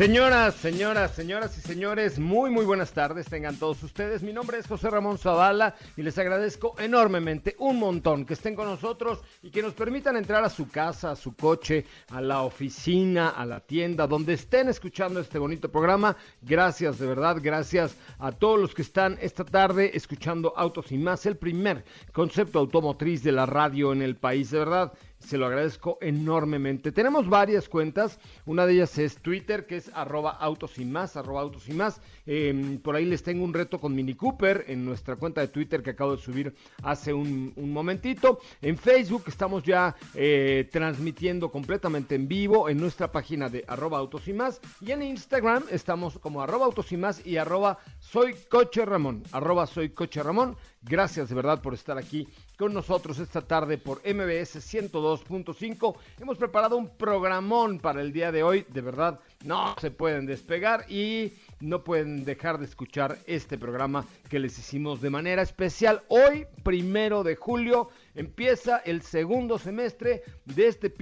[0.00, 4.22] Señoras, señoras, señoras y señores, muy muy buenas tardes tengan todos ustedes.
[4.22, 8.64] Mi nombre es José Ramón Zavala y les agradezco enormemente un montón que estén con
[8.64, 13.28] nosotros y que nos permitan entrar a su casa, a su coche, a la oficina,
[13.28, 16.16] a la tienda, donde estén escuchando este bonito programa.
[16.40, 21.26] Gracias, de verdad, gracias a todos los que están esta tarde escuchando Autos y más,
[21.26, 25.98] el primer concepto automotriz de la radio en el país, de verdad se lo agradezco
[26.00, 26.92] enormemente.
[26.92, 31.48] Tenemos varias cuentas, una de ellas es Twitter, que es arroba autos y más, arroba
[31.66, 32.00] y más.
[32.26, 35.82] Em, por ahí les tengo un reto con Mini Cooper en nuestra cuenta de Twitter
[35.82, 38.40] que acabo de subir hace un, momentito.
[38.60, 44.26] En Facebook estamos ya eh, transmitiendo completamente en vivo en nuestra página de arroba autos
[44.26, 44.60] y más.
[44.80, 49.66] Y en Instagram estamos como arroba autos y más y arroba soy coche Ramón, arroba
[49.66, 50.56] soy coche Ramón.
[50.82, 52.26] Gracias de verdad por estar aquí
[52.60, 55.96] con nosotros esta tarde por MBS 102.5.
[56.20, 58.66] Hemos preparado un programón para el día de hoy.
[58.68, 64.38] De verdad, no se pueden despegar y no pueden dejar de escuchar este programa que
[64.38, 66.02] les hicimos de manera especial.
[66.08, 70.92] Hoy, primero de julio, empieza el segundo semestre de este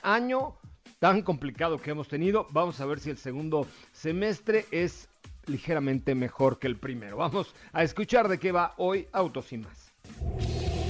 [0.00, 0.56] año
[0.98, 2.46] tan complicado que hemos tenido.
[2.52, 5.10] Vamos a ver si el segundo semestre es
[5.44, 7.18] ligeramente mejor que el primero.
[7.18, 9.92] Vamos a escuchar de qué va hoy Autos y más.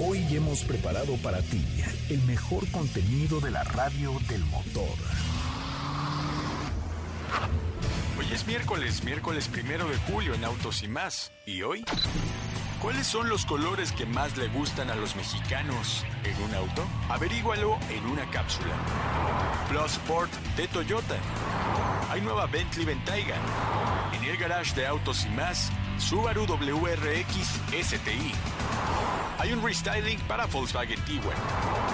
[0.00, 1.64] Hoy hemos preparado para ti
[2.08, 4.88] el mejor contenido de la radio del motor.
[8.18, 11.32] Hoy es miércoles, miércoles primero de julio en Autos y más.
[11.46, 11.84] ¿Y hoy?
[12.80, 16.84] ¿Cuáles son los colores que más le gustan a los mexicanos en un auto?
[17.08, 18.74] Averígualo en una cápsula.
[19.68, 21.16] Plus Sport de Toyota.
[22.10, 23.36] Hay nueva Bentley Bentayga.
[24.14, 25.70] En el garage de Autos y más,
[26.02, 28.32] Subaru WRX STI.
[29.38, 31.36] Hay un restyling para Volkswagen Tiguan.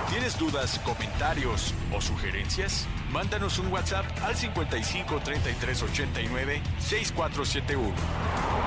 [0.08, 2.86] ¿Tienes dudas, comentarios o sugerencias?
[3.12, 8.57] Mándanos un WhatsApp al 55 33 89 6471.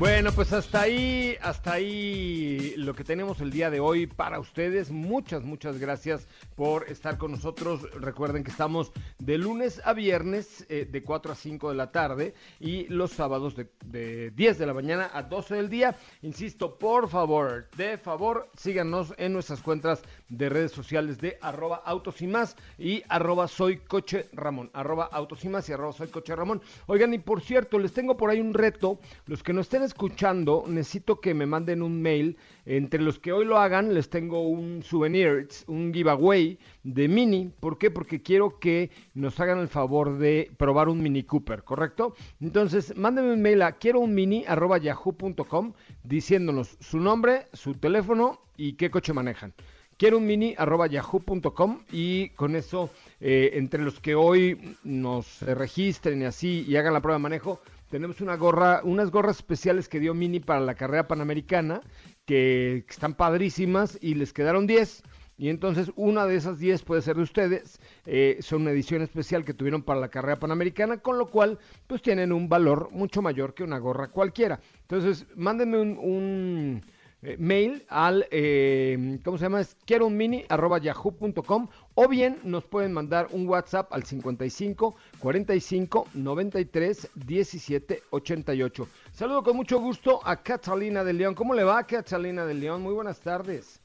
[0.00, 4.90] Bueno, pues hasta ahí, hasta ahí lo que tenemos el día de hoy para ustedes.
[4.90, 7.82] Muchas, muchas gracias por estar con nosotros.
[8.00, 12.32] Recuerden que estamos de lunes a viernes eh, de 4 a 5 de la tarde
[12.58, 15.94] y los sábados de, de, 10 de la mañana a 12 del día.
[16.22, 20.00] Insisto, por favor, de favor, síganos en nuestras cuentas
[20.30, 25.44] de redes sociales de arroba autos y más y arroba soy coche Ramón, arroba autos
[25.44, 26.62] y más y arroba soy coche Ramón.
[26.86, 28.98] Oigan, y por cierto, les tengo por ahí un reto.
[29.26, 32.36] Los que no estén escuchando, necesito que me manden un mail.
[32.64, 37.52] Entre los que hoy lo hagan, les tengo un souvenir, un giveaway de Mini.
[37.58, 37.90] ¿Por qué?
[37.90, 42.14] Porque quiero que nos hagan el favor de probar un Mini Cooper, ¿correcto?
[42.40, 45.72] Entonces, mándenme un mail a quiero un mini arroba yahoo.com
[46.04, 49.52] diciéndonos su nombre, su teléfono y qué coche manejan
[50.00, 52.88] quiero un mini arroba yahoo.com y con eso,
[53.20, 57.60] eh, entre los que hoy nos registren y así y hagan la prueba de manejo,
[57.90, 61.82] tenemos una gorra, unas gorras especiales que dio Mini para la carrera panamericana,
[62.24, 65.02] que están padrísimas y les quedaron 10.
[65.36, 67.78] Y entonces una de esas 10 puede ser de ustedes.
[68.06, 72.00] Eh, son una edición especial que tuvieron para la carrera panamericana, con lo cual pues
[72.00, 74.60] tienen un valor mucho mayor que una gorra cualquiera.
[74.82, 76.82] Entonces mándenme un
[77.22, 79.60] eh, mail al, eh, ¿cómo se llama?
[79.60, 84.94] Es quiero un mini arroba yahoo.com o bien nos pueden mandar un WhatsApp al 55
[85.18, 88.88] 45 93 17 88.
[89.12, 91.34] Saludo con mucho gusto a Catalina de León.
[91.34, 92.82] ¿Cómo le va, Catalina de León?
[92.82, 93.80] Muy buenas tardes.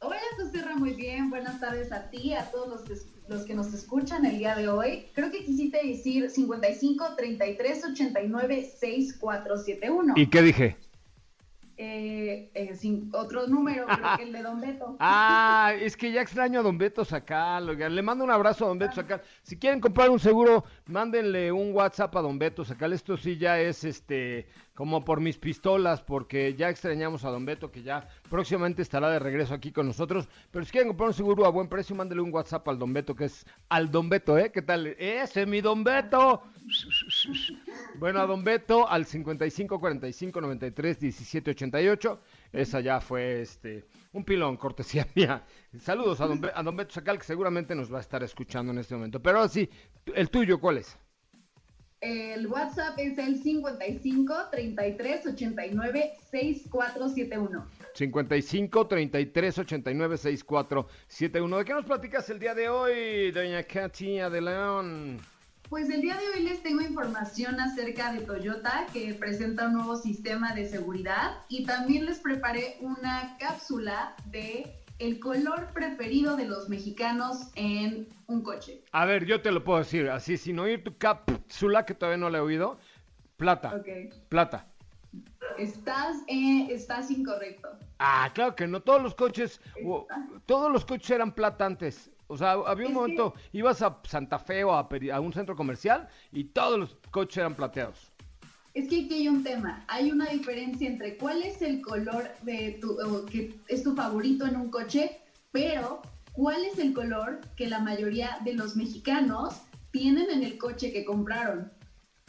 [0.00, 1.30] Hola, José muy bien.
[1.30, 2.94] Buenas tardes a ti, a todos los que,
[3.28, 5.06] los que nos escuchan el día de hoy.
[5.14, 10.14] Creo que quisiste decir 55 33 89 6471.
[10.16, 10.76] ¿Y qué dije?
[11.78, 14.96] Eh, eh, sin otro número, creo que el de Don Beto.
[15.00, 17.66] Ah, es que ya extraño a Don Beto Sacal.
[17.66, 19.20] Le mando un abrazo a Don Beto Sacal.
[19.42, 22.94] Si quieren comprar un seguro, mándenle un WhatsApp a Don Beto Sacal.
[22.94, 24.46] Esto sí ya es este
[24.76, 29.18] como por mis pistolas, porque ya extrañamos a Don Beto, que ya próximamente estará de
[29.18, 30.28] regreso aquí con nosotros.
[30.50, 33.16] Pero si quieren comprar un seguro a buen precio, mándenle un WhatsApp al Don Beto,
[33.16, 34.52] que es al Don Beto, ¿eh?
[34.52, 34.88] ¿Qué tal?
[34.98, 36.42] Ese, mi Don Beto.
[37.98, 42.20] Bueno, a Don Beto al 55 45 93 17 88.
[42.52, 45.44] Esa ya fue este un pilón, cortesía mía.
[45.78, 48.78] Saludos a Don, a don Beto Sacal, que seguramente nos va a estar escuchando en
[48.78, 49.20] este momento.
[49.20, 49.68] Pero ahora sí,
[50.14, 50.96] ¿el tuyo cuál es?
[52.00, 57.66] El WhatsApp es el 55 33 89 6471.
[57.94, 61.58] 55 33 89 6471.
[61.58, 65.20] ¿De qué nos platicas el día de hoy, doña Katia de León?
[65.68, 69.96] Pues el día de hoy les tengo información acerca de Toyota que presenta un nuevo
[69.96, 76.68] sistema de seguridad y también les preparé una cápsula de el color preferido de los
[76.68, 78.80] mexicanos en un coche.
[78.92, 82.30] A ver, yo te lo puedo decir así, sin oír tu cápsula que todavía no
[82.30, 82.78] la he oído.
[83.36, 83.74] Plata.
[83.74, 84.10] Okay.
[84.28, 84.68] Plata.
[85.58, 87.68] Estás, eh, estás incorrecto.
[87.98, 88.80] Ah, claro que no.
[88.80, 89.60] Todos los coches,
[90.46, 92.10] todos los coches eran plata antes.
[92.28, 96.44] O sea, había un momento, ibas a Santa Fe o a, un centro comercial y
[96.44, 98.12] todos los coches eran plateados.
[98.74, 102.78] Es que aquí hay un tema, hay una diferencia entre cuál es el color de
[102.80, 105.18] tu, que es tu favorito en un coche,
[105.50, 106.02] pero
[106.32, 109.62] cuál es el color que la mayoría de los mexicanos
[109.92, 111.72] tienen en el coche que compraron.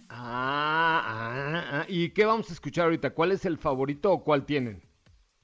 [0.10, 1.86] Ah, ah, ah.
[1.90, 3.10] ¿y qué vamos a escuchar ahorita?
[3.10, 4.87] ¿Cuál es el favorito o cuál tienen?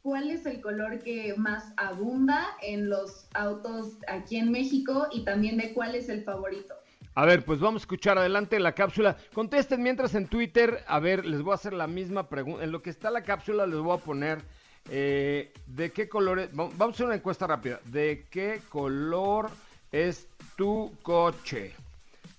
[0.03, 5.57] Cuál es el color que más abunda en los autos aquí en México y también
[5.57, 6.75] de cuál es el favorito.
[7.15, 9.17] A ver, pues vamos a escuchar adelante la cápsula.
[9.33, 10.83] Contesten mientras en Twitter.
[10.87, 12.63] A ver, les voy a hacer la misma pregunta.
[12.63, 14.41] En lo que está la cápsula les voy a poner
[14.89, 16.53] eh, de qué color es.
[16.53, 17.79] Vamos a hacer una encuesta rápida.
[17.85, 19.51] ¿De qué color
[19.91, 20.27] es
[20.57, 21.73] tu coche?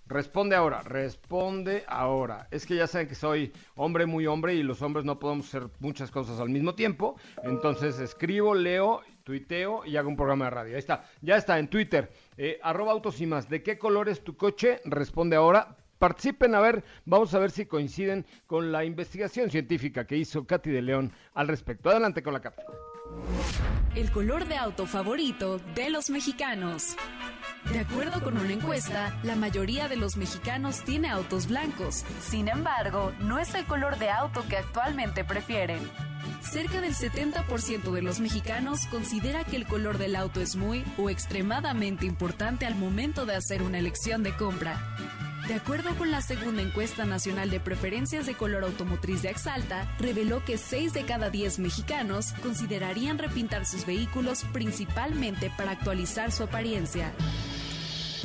[0.06, 2.46] Responde ahora, responde ahora.
[2.50, 5.70] Es que ya saben que soy hombre muy hombre y los hombres no podemos hacer
[5.78, 7.16] muchas cosas al mismo tiempo.
[7.42, 10.74] Entonces escribo, leo, tuiteo y hago un programa de radio.
[10.74, 12.12] Ahí está, ya está en Twitter.
[12.36, 13.48] Eh, arroba autos y más.
[13.48, 14.80] ¿De qué color es tu coche?
[14.84, 15.76] Responde ahora.
[15.98, 20.70] Participen a ver, vamos a ver si coinciden con la investigación científica que hizo Katy
[20.70, 21.88] de León al respecto.
[21.88, 22.68] Adelante con la cápsula.
[23.94, 26.96] El color de auto favorito de los mexicanos.
[27.70, 32.04] De acuerdo con una encuesta, la mayoría de los mexicanos tiene autos blancos.
[32.20, 35.80] Sin embargo, no es el color de auto que actualmente prefieren.
[36.42, 41.08] Cerca del 70% de los mexicanos considera que el color del auto es muy o
[41.08, 44.78] extremadamente importante al momento de hacer una elección de compra.
[45.48, 50.42] De acuerdo con la segunda encuesta nacional de preferencias de color automotriz de Exalta, reveló
[50.42, 57.12] que 6 de cada 10 mexicanos considerarían repintar sus vehículos principalmente para actualizar su apariencia.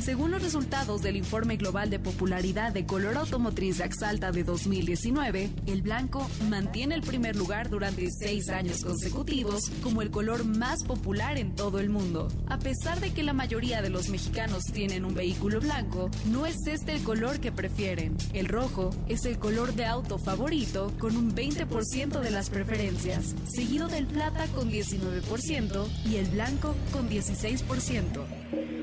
[0.02, 5.82] Según los resultados del informe global de popularidad de color automotriz Axalta de 2019, el
[5.82, 11.54] blanco mantiene el primer lugar durante seis años consecutivos como el color más popular en
[11.54, 12.28] todo el mundo.
[12.48, 16.66] A pesar de que la mayoría de los mexicanos tienen un vehículo blanco, no es
[16.66, 18.16] este el color que prefieren.
[18.32, 23.86] El rojo es el color de auto favorito con un 20% de las preferencias, seguido
[23.86, 28.79] del plata con 19% y el blanco con 16%.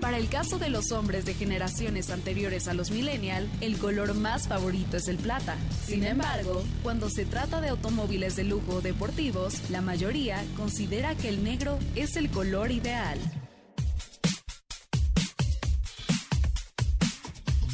[0.00, 4.46] Para el caso de los hombres de generaciones anteriores a los millennial, el color más
[4.46, 5.56] favorito es el plata.
[5.84, 11.28] Sin embargo, cuando se trata de automóviles de lujo o deportivos, la mayoría considera que
[11.28, 13.18] el negro es el color ideal.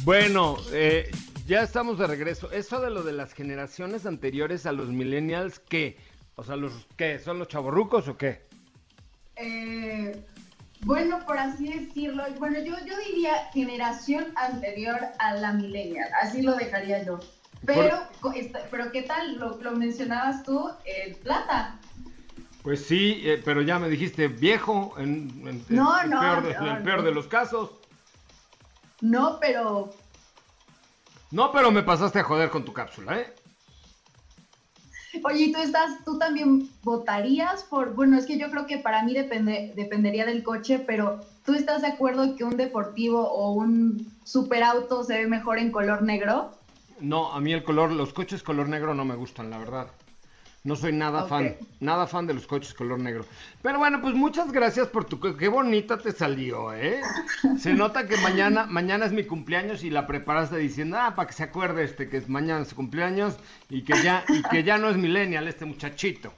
[0.03, 1.11] Bueno, eh,
[1.45, 2.51] ya estamos de regreso.
[2.51, 5.97] Eso de lo de las generaciones anteriores a los millennials, ¿qué?
[6.35, 7.19] O sea, los ¿qué?
[7.19, 8.41] ¿Son los chavorrucos o qué?
[9.35, 10.25] Eh,
[10.85, 16.55] bueno, por así decirlo, bueno, yo, yo diría generación anterior a la millennial, así lo
[16.55, 17.19] dejaría yo.
[17.65, 17.97] Pero,
[18.69, 19.37] pero ¿qué tal?
[19.37, 21.79] Lo, mencionabas tú, el plata.
[22.61, 26.83] Pues sí, eh, pero ya me dijiste viejo, en, no, el, no, peor de, el
[26.83, 27.71] peor de los casos.
[29.01, 29.93] No, pero...
[31.31, 33.33] No, pero me pasaste a joder con tu cápsula, ¿eh?
[35.23, 39.13] Oye, ¿tú estás, tú también votarías por, bueno, es que yo creo que para mí
[39.13, 45.03] depende, dependería del coche, pero ¿tú estás de acuerdo que un deportivo o un superauto
[45.03, 46.51] se ve mejor en color negro?
[46.99, 49.87] No, a mí el color, los coches color negro no me gustan, la verdad.
[50.65, 53.25] No soy nada fan, nada fan de los coches color negro.
[53.61, 55.19] Pero bueno, pues muchas gracias por tu...
[55.19, 57.01] Qué bonita te salió, ¿eh?
[57.59, 61.33] Se nota que mañana, mañana es mi cumpleaños y la preparaste diciendo, ah, para que
[61.33, 63.35] se acuerde este que es mañana su cumpleaños
[63.69, 66.33] y que ya, y que ya no es millennial este muchachito.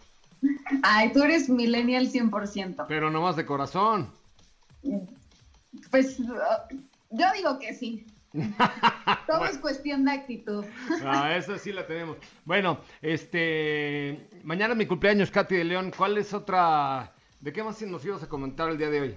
[0.82, 2.86] Ay, tú eres millennial 100%.
[2.88, 4.10] Pero nomás de corazón.
[5.92, 8.08] Pues yo digo que sí.
[9.28, 10.66] Todo es cuestión de actitud.
[11.04, 12.18] Ah, esa sí la tenemos.
[12.44, 15.92] Bueno, este, mañana es mi cumpleaños, Katy de León.
[15.96, 17.14] ¿Cuál es otra?
[17.40, 19.16] ¿De qué más nos ibas a comentar el día de hoy?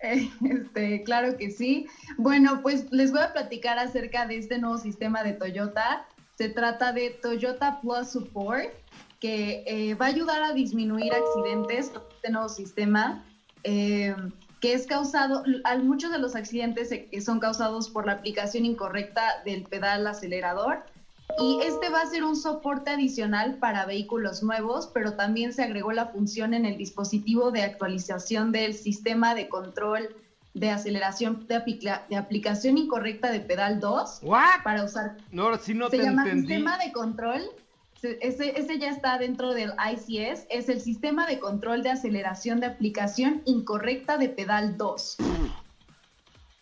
[0.00, 1.86] Este, claro que sí.
[2.18, 6.06] Bueno, pues les voy a platicar acerca de este nuevo sistema de Toyota.
[6.36, 8.70] Se trata de Toyota Plus Support,
[9.20, 13.24] que eh, va a ayudar a disminuir accidentes con este nuevo sistema,
[13.64, 14.14] eh,
[14.60, 15.42] que es causado,
[15.82, 20.84] muchos de los accidentes eh, son causados por la aplicación incorrecta del pedal acelerador.
[21.38, 25.92] Y este va a ser un soporte adicional para vehículos nuevos, pero también se agregó
[25.92, 30.14] la función en el dispositivo de actualización del sistema de control
[30.54, 34.62] de aceleración de, aplica- de aplicación incorrecta de pedal 2 ¿What?
[34.64, 35.16] para usar.
[35.30, 36.46] No, sí no se te llama entendí.
[36.46, 37.42] sistema de control.
[38.06, 40.46] Se- Ese, ese ya está dentro del ICS.
[40.50, 45.16] Es el sistema de control de aceleración de aplicación incorrecta de pedal 2.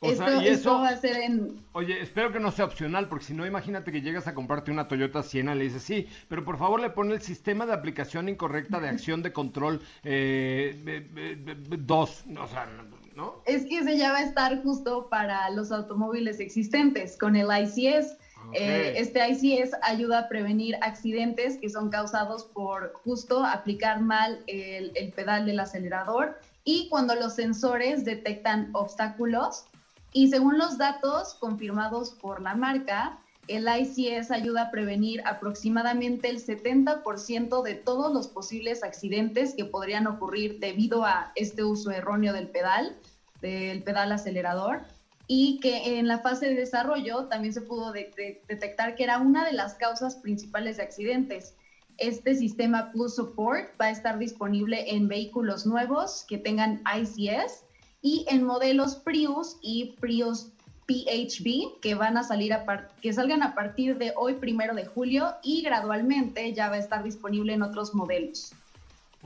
[0.01, 2.67] O esto, sea, y esto eso, va a ser en, oye, espero que no sea
[2.67, 5.83] opcional, porque si no, imagínate que llegas a comprarte una Toyota Siena y le dices,
[5.83, 9.81] sí, pero por favor le pone el sistema de aplicación incorrecta de acción de control
[10.03, 12.69] 2, o sea,
[13.17, 13.37] ¿no?
[13.47, 18.19] Es que ese ya va a estar justo para los automóviles existentes con el ICS.
[18.53, 24.93] Eh, este ICS ayuda a prevenir accidentes que son causados por justo aplicar mal el,
[24.95, 29.65] el pedal del acelerador y cuando los sensores detectan obstáculos.
[30.13, 36.43] Y según los datos confirmados por la marca, el ICS ayuda a prevenir aproximadamente el
[36.43, 42.49] 70% de todos los posibles accidentes que podrían ocurrir debido a este uso erróneo del
[42.49, 42.97] pedal,
[43.43, 44.83] del pedal acelerador,
[45.27, 49.19] y que en la fase de desarrollo también se pudo de- de- detectar que era
[49.19, 51.55] una de las causas principales de accidentes.
[51.97, 57.65] Este sistema Plus Support va a estar disponible en vehículos nuevos que tengan ICS
[58.03, 60.49] y en modelos Prius y Prius
[60.87, 62.65] PHB que van a salir a
[63.01, 67.03] que salgan a partir de hoy primero de julio y gradualmente ya va a estar
[67.03, 68.53] disponible en otros modelos.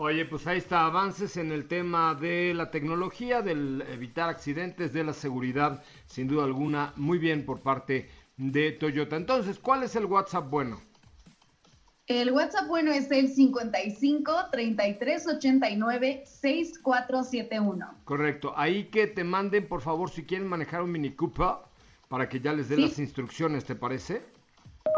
[0.00, 5.02] Oye, pues ahí está, avances en el tema de la tecnología, del evitar accidentes, de
[5.02, 9.16] la seguridad, sin duda alguna, muy bien por parte de Toyota.
[9.16, 10.80] Entonces, ¿cuál es el WhatsApp bueno?
[12.06, 17.94] El WhatsApp bueno es el 55 33 89 6471.
[18.04, 21.56] Correcto, ahí que te manden, por favor, si quieren manejar un Mini Cooper,
[22.06, 22.82] para que ya les dé Sí.
[22.82, 24.22] las instrucciones, ¿te parece?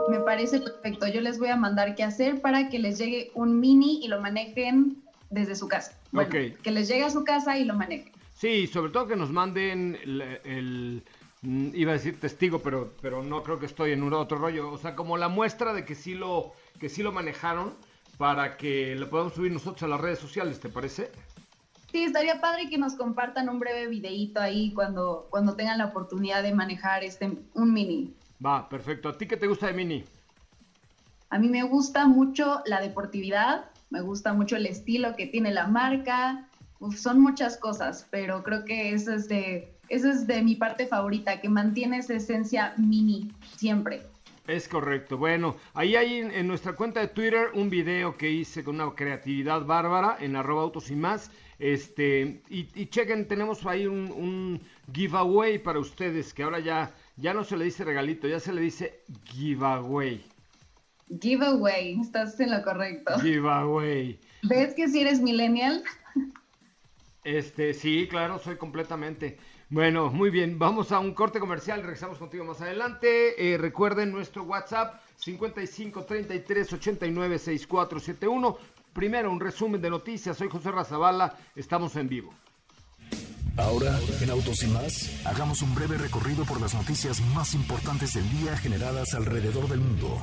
[0.08, 1.06] Me parece perfecto.
[1.08, 4.20] Yo les voy a mandar qué hacer para que les llegue un mini y lo
[4.20, 5.96] manejen desde su casa.
[6.12, 6.62] Bueno, Ok.
[6.62, 8.12] Que les llegue a su casa y lo manejen.
[8.34, 11.02] Sí, sobre todo que nos manden el, el-
[11.42, 14.70] mm, iba a decir testigo, pero, pero no creo que estoy en un otro rollo,
[14.72, 17.74] o sea, como la muestra de que sí lo, que sí lo manejaron
[18.18, 21.10] para que lo podamos subir nosotros a las redes sociales, ¿te parece?
[21.92, 26.42] Sí, estaría padre que nos compartan un breve videíto ahí cuando, cuando tengan la oportunidad
[26.42, 28.14] de manejar este un mini.
[28.44, 29.08] Va, perfecto.
[29.08, 30.04] ¿A ti qué te gusta de Mini?
[31.28, 35.66] A mí me gusta mucho la deportividad, me gusta mucho el estilo que tiene la
[35.66, 36.48] marca.
[36.80, 40.86] Uf, son muchas cosas, pero creo que eso es de eso es de mi parte
[40.86, 44.02] favorita, que mantiene esa esencia mini siempre.
[44.46, 45.18] Es correcto.
[45.18, 48.94] Bueno, ahí hay en, en nuestra cuenta de Twitter un video que hice con una
[48.94, 51.30] creatividad bárbara en arroba autos y más.
[51.58, 54.60] Este, y, y chequen, tenemos ahí un, un
[54.92, 58.62] giveaway para ustedes, que ahora ya, ya no se le dice regalito, ya se le
[58.62, 60.24] dice giveaway.
[61.20, 63.18] Giveaway, estás en lo correcto.
[63.20, 64.18] Giveaway.
[64.42, 65.82] ¿Ves que si eres millennial?
[67.24, 69.38] Este, sí, claro, soy completamente.
[69.68, 73.52] Bueno, muy bien, vamos a un corte comercial, regresamos contigo más adelante.
[73.52, 78.58] Eh, recuerden nuestro WhatsApp 55 33 89 6471.
[78.92, 80.36] Primero, un resumen de noticias.
[80.36, 82.34] Soy José Razabala, estamos en vivo.
[83.60, 88.28] Ahora, en Autos y más, hagamos un breve recorrido por las noticias más importantes del
[88.30, 90.20] día generadas alrededor del mundo.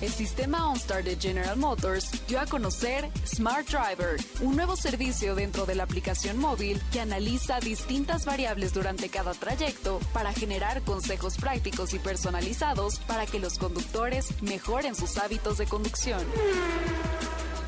[0.00, 5.64] El sistema OnStar de General Motors dio a conocer Smart Driver, un nuevo servicio dentro
[5.64, 11.94] de la aplicación móvil que analiza distintas variables durante cada trayecto para generar consejos prácticos
[11.94, 16.20] y personalizados para que los conductores mejoren sus hábitos de conducción.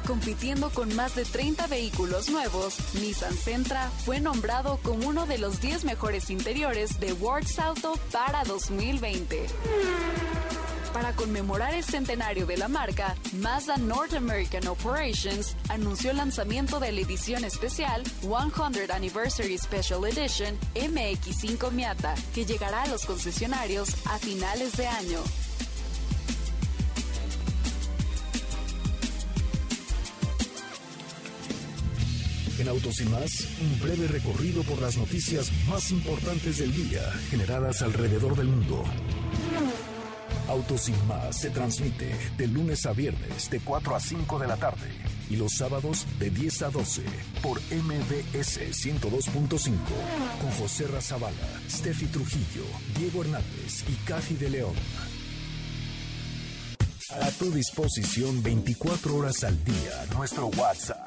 [0.09, 5.61] Compitiendo con más de 30 vehículos nuevos, Nissan Sentra fue nombrado como uno de los
[5.61, 9.45] 10 mejores interiores de World Auto para 2020.
[10.95, 16.91] Para conmemorar el centenario de la marca, Mazda North American Operations anunció el lanzamiento de
[16.91, 24.19] la edición especial 100 Anniversary Special Edition MX5 Miata, que llegará a los concesionarios a
[24.19, 25.21] finales de año.
[32.59, 37.83] En Autos y más, un breve recorrido por las noticias más importantes del día generadas
[37.83, 38.83] alrededor del mundo.
[40.49, 44.57] Autos y más se transmite de lunes a viernes de 4 a 5 de la
[44.57, 44.91] tarde
[45.31, 47.03] y los sábados de 10 a 12
[47.43, 49.73] por MBS 102.5
[50.41, 51.37] con José Razabala,
[51.71, 52.65] Steffi Trujillo,
[52.97, 54.75] Diego Hernández y Cathy de León.
[57.21, 60.98] A tu disposición 24 horas al día nuestro WhatsApp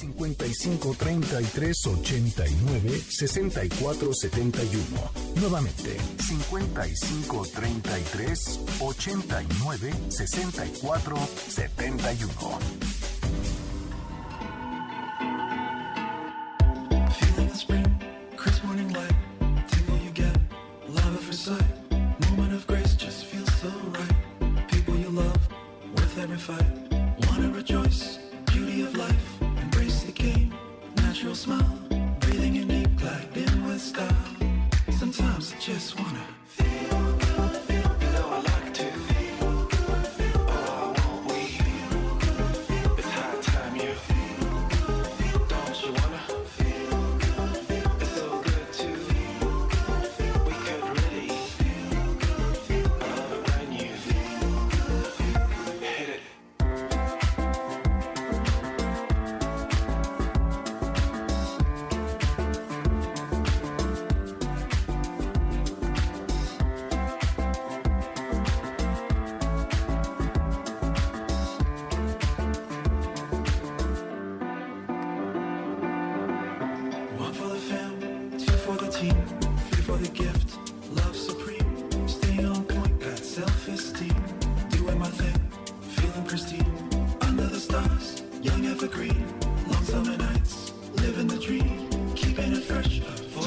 [0.00, 5.10] 55 33 89 64 71.
[5.34, 8.32] Nuevamente, 55 33
[8.78, 11.16] 89 64
[11.48, 12.99] 71.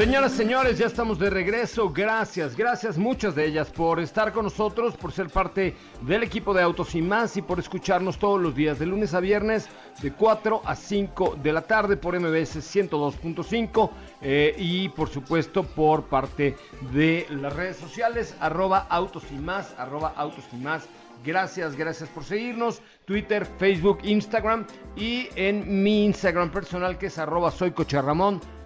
[0.03, 1.89] Señoras, señores, ya estamos de regreso.
[1.89, 6.61] Gracias, gracias muchas de ellas por estar con nosotros, por ser parte del equipo de
[6.61, 9.69] Autos y más y por escucharnos todos los días, de lunes a viernes,
[10.01, 13.89] de 4 a 5 de la tarde por MBS 102.5
[14.21, 16.57] eh, y por supuesto por parte
[16.91, 20.85] de las redes sociales, arroba Autos y más, arroba Autos y más.
[21.23, 22.81] Gracias, gracias por seguirnos.
[23.05, 27.71] Twitter, Facebook, Instagram y en mi Instagram personal que es arroba soy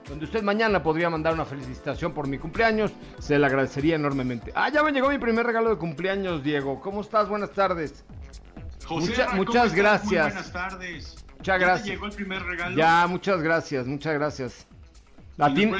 [0.10, 4.52] donde usted mañana podría mandar una felicitación por mi cumpleaños, se le agradecería enormemente.
[4.56, 6.80] Ah, ya me llegó mi primer regalo de cumpleaños, Diego.
[6.82, 7.28] ¿Cómo estás?
[7.30, 8.04] Buenas tardes.
[8.86, 10.26] José, Mucha- ¿cómo muchas gracias.
[10.26, 11.16] Muy buenas tardes.
[11.38, 11.84] Muchas ¿Ya gracias.
[11.86, 12.76] te llegó el primer regalo?
[12.78, 14.66] Ya, muchas gracias, muchas gracias.
[15.40, 15.72] A ¿Y ti,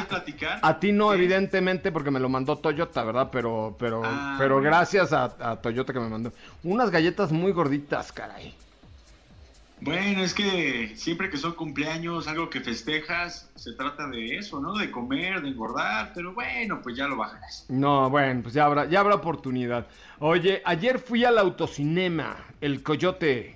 [0.62, 3.30] a ti no, evidentemente, porque me lo mandó Toyota, ¿verdad?
[3.32, 6.32] Pero, pero, Ah, pero gracias a, a Toyota que me mandó.
[6.64, 8.54] Unas galletas muy gorditas, caray.
[9.80, 14.74] Bueno, es que siempre que son cumpleaños, algo que festejas, se trata de eso, ¿no?
[14.76, 17.66] De comer, de engordar, pero bueno, pues ya lo bajarás.
[17.70, 19.88] No, bueno, pues ya habrá, ya habrá oportunidad.
[20.20, 23.56] Oye, ayer fui al autocinema, el Coyote.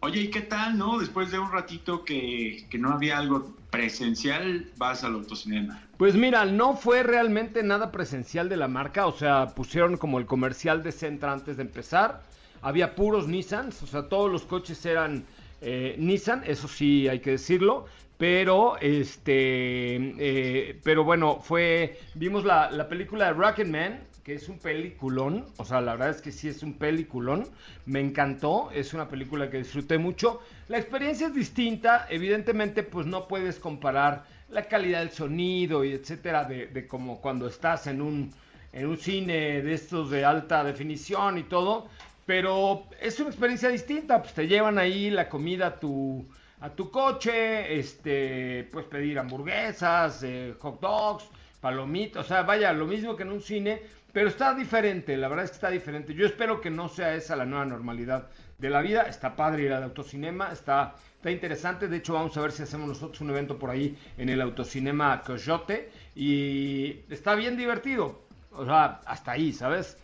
[0.00, 0.98] Oye, ¿y qué tal, no?
[0.98, 5.80] Después de un ratito que, que no había algo presencial, vas al autocinema.
[5.96, 10.26] Pues mira, no fue realmente nada presencial de la marca, o sea, pusieron como el
[10.26, 12.22] comercial de Centra antes de empezar.
[12.64, 15.24] Había puros Nissans, o sea, todos los coches eran
[15.60, 17.84] eh, Nissan, eso sí hay que decirlo.
[18.16, 24.58] Pero, este, eh, pero bueno, fue, vimos la, la película de Rocketman, que es un
[24.58, 27.44] peliculón, o sea, la verdad es que sí es un peliculón,
[27.84, 30.40] me encantó, es una película que disfruté mucho.
[30.68, 36.44] La experiencia es distinta, evidentemente, pues no puedes comparar la calidad del sonido y etcétera,
[36.44, 38.32] de, de como cuando estás en un,
[38.72, 41.88] en un cine de estos de alta definición y todo,
[42.26, 46.26] pero es una experiencia distinta, pues te llevan ahí la comida a tu,
[46.60, 51.28] a tu coche, este, puedes pedir hamburguesas, eh, hot dogs,
[51.60, 53.82] palomitas, o sea, vaya, lo mismo que en un cine,
[54.14, 56.14] pero está diferente, la verdad es que está diferente.
[56.14, 59.02] Yo espero que no sea esa la nueva normalidad de la vida.
[59.02, 61.88] Está padre ir al autocinema, está, está interesante.
[61.88, 65.20] De hecho, vamos a ver si hacemos nosotros un evento por ahí en el autocinema
[65.22, 65.90] Coyote.
[66.14, 68.22] Y está bien divertido.
[68.52, 69.98] O sea, hasta ahí, ¿sabes?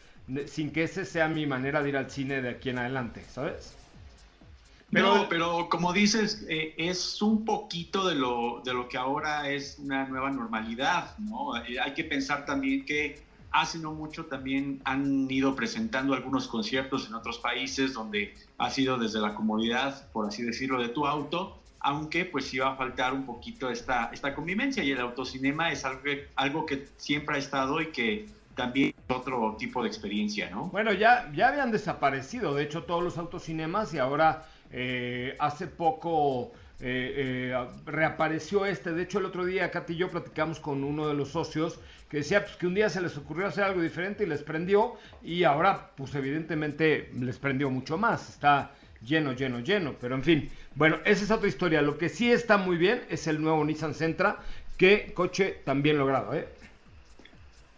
[0.47, 3.75] Sin que ese sea mi manera de ir al cine de aquí en adelante, ¿sabes?
[4.93, 9.49] Pero, no, pero como dices, eh, es un poquito de lo, de lo que ahora
[9.49, 11.57] es una nueva normalidad, ¿no?
[11.57, 17.07] Eh, hay que pensar también que hace no mucho también han ido presentando algunos conciertos
[17.07, 21.59] en otros países donde ha sido desde la comodidad, por así decirlo, de tu auto,
[21.81, 26.03] aunque pues iba a faltar un poquito esta, esta convivencia y el autocinema es algo
[26.03, 30.67] que, algo que siempre ha estado y que también otro tipo de experiencia, ¿no?
[30.67, 36.53] Bueno, ya, ya habían desaparecido, de hecho, todos los autocinemas y ahora eh, hace poco
[36.83, 38.93] eh, eh, reapareció este.
[38.93, 42.19] De hecho, el otro día Katy y yo platicamos con uno de los socios que
[42.19, 44.95] decía pues, que un día se les ocurrió hacer algo diferente y les prendió.
[45.23, 48.31] Y ahora, pues evidentemente, les prendió mucho más.
[48.31, 48.71] Está
[49.05, 49.95] lleno, lleno, lleno.
[50.01, 51.83] Pero en fin, bueno, esa es otra historia.
[51.83, 54.39] Lo que sí está muy bien es el nuevo Nissan Sentra.
[54.79, 56.49] Que coche también logrado, ¿eh?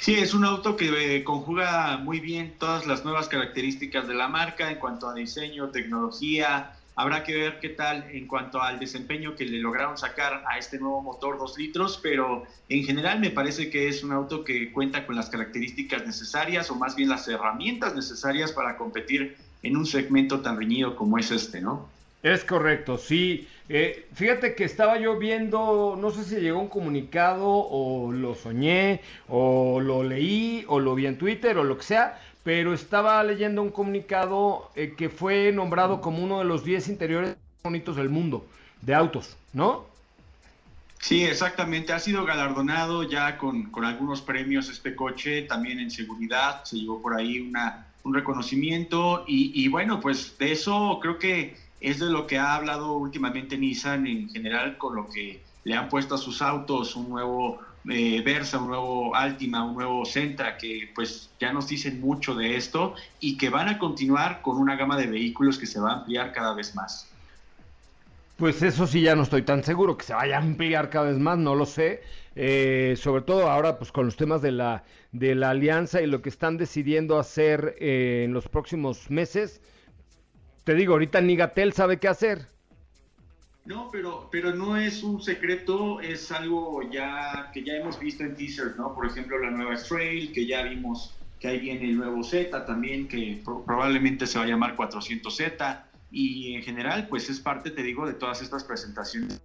[0.02, 4.68] Sí, es un auto que conjuga muy bien todas las nuevas características de la marca
[4.68, 9.46] en cuanto a diseño, tecnología, Habrá que ver qué tal en cuanto al desempeño que
[9.46, 13.88] le lograron sacar a este nuevo motor 2 litros, pero en general me parece que
[13.88, 18.52] es un auto que cuenta con las características necesarias o más bien las herramientas necesarias
[18.52, 21.88] para competir en un segmento tan reñido como es este, ¿no?
[22.22, 23.48] Es correcto, sí.
[23.68, 29.00] Eh, fíjate que estaba yo viendo, no sé si llegó un comunicado o lo soñé
[29.28, 33.62] o lo leí o lo vi en Twitter o lo que sea, pero estaba leyendo
[33.62, 38.44] un comunicado eh, que fue nombrado como uno de los 10 interiores bonitos del mundo
[38.82, 39.86] de autos, ¿no?
[41.00, 41.92] Sí, exactamente.
[41.92, 47.02] Ha sido galardonado ya con, con, algunos premios este coche, también en seguridad, se llevó
[47.02, 52.10] por ahí una, un reconocimiento y, y, bueno, pues de eso creo que es de
[52.10, 56.18] lo que ha hablado últimamente Nissan en general con lo que le han puesto a
[56.18, 61.52] sus autos un nuevo eh, Versa, un nuevo Altima, un nuevo Sentra, que pues ya
[61.52, 65.58] nos dicen mucho de esto y que van a continuar con una gama de vehículos
[65.58, 67.08] que se va a ampliar cada vez más.
[68.36, 71.18] Pues eso sí ya no estoy tan seguro que se vaya a ampliar cada vez
[71.18, 72.02] más, no lo sé.
[72.34, 76.22] Eh, sobre todo ahora pues con los temas de la, de la alianza y lo
[76.22, 79.60] que están decidiendo hacer eh, en los próximos meses.
[80.64, 82.46] Te digo, ahorita ni Gatel sabe qué hacer.
[83.64, 88.34] No, pero, pero no es un secreto, es algo ya que ya hemos visto en
[88.34, 88.92] teasers, ¿no?
[88.94, 93.08] Por ejemplo, la nueva Trail, que ya vimos que ahí viene el nuevo Z también,
[93.08, 98.06] que probablemente se va a llamar 400Z, y en general, pues es parte, te digo,
[98.06, 99.40] de todas estas presentaciones.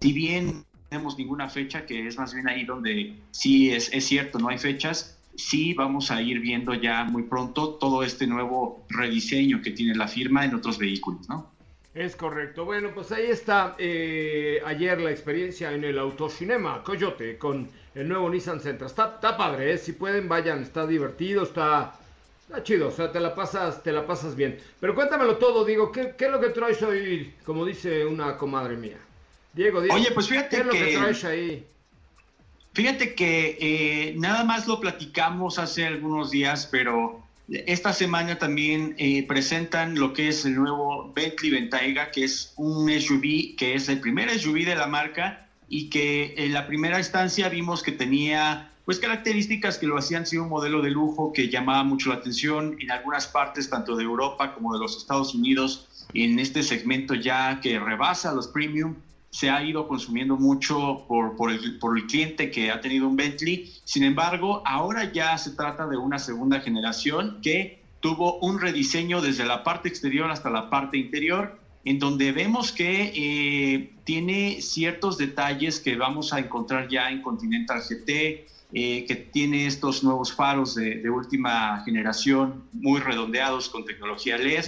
[0.00, 4.04] Si bien no tenemos ninguna fecha, que es más bien ahí donde sí es, es
[4.04, 8.84] cierto, no hay fechas, sí vamos a ir viendo ya muy pronto todo este nuevo
[8.88, 11.50] rediseño que tiene la firma en otros vehículos, ¿no?
[11.94, 12.64] Es correcto.
[12.64, 18.30] Bueno, pues ahí está eh, ayer la experiencia en el Autocinema Coyote con el nuevo
[18.30, 18.86] Nissan Sentra.
[18.86, 19.78] Está, está padre, ¿eh?
[19.78, 21.92] si pueden vayan, está divertido, está,
[22.40, 24.58] está chido, o sea, te la pasas, te la pasas bien.
[24.80, 27.34] Pero cuéntamelo todo, digo, ¿qué, qué es lo que traes hoy?
[27.44, 28.98] Como dice una comadre mía.
[29.52, 31.66] Diego, Diego Oye, pues fíjate ¿qué es lo que, que traes ahí?
[32.74, 39.26] Fíjate que eh, nada más lo platicamos hace algunos días, pero esta semana también eh,
[39.26, 44.00] presentan lo que es el nuevo Bentley Bentayga, que es un SUV, que es el
[44.00, 48.98] primer SUV de la marca y que en la primera instancia vimos que tenía pues
[48.98, 52.90] características que lo hacían ser un modelo de lujo que llamaba mucho la atención en
[52.90, 57.78] algunas partes tanto de Europa como de los Estados Unidos en este segmento ya que
[57.78, 58.96] rebasa los premium
[59.32, 63.16] se ha ido consumiendo mucho por, por, el, por, el, cliente que ha tenido un
[63.16, 63.72] Bentley.
[63.84, 69.46] Sin embargo, ahora ya se trata de una segunda generación que tuvo un rediseño desde
[69.46, 75.80] la parte exterior hasta la parte interior, en donde vemos que eh, tiene ciertos detalles
[75.80, 81.08] que vamos a encontrar ya en Continental GT, eh, que tiene estos nuevos faros de,
[81.08, 84.64] última generación muy redondeados con tecnología LED.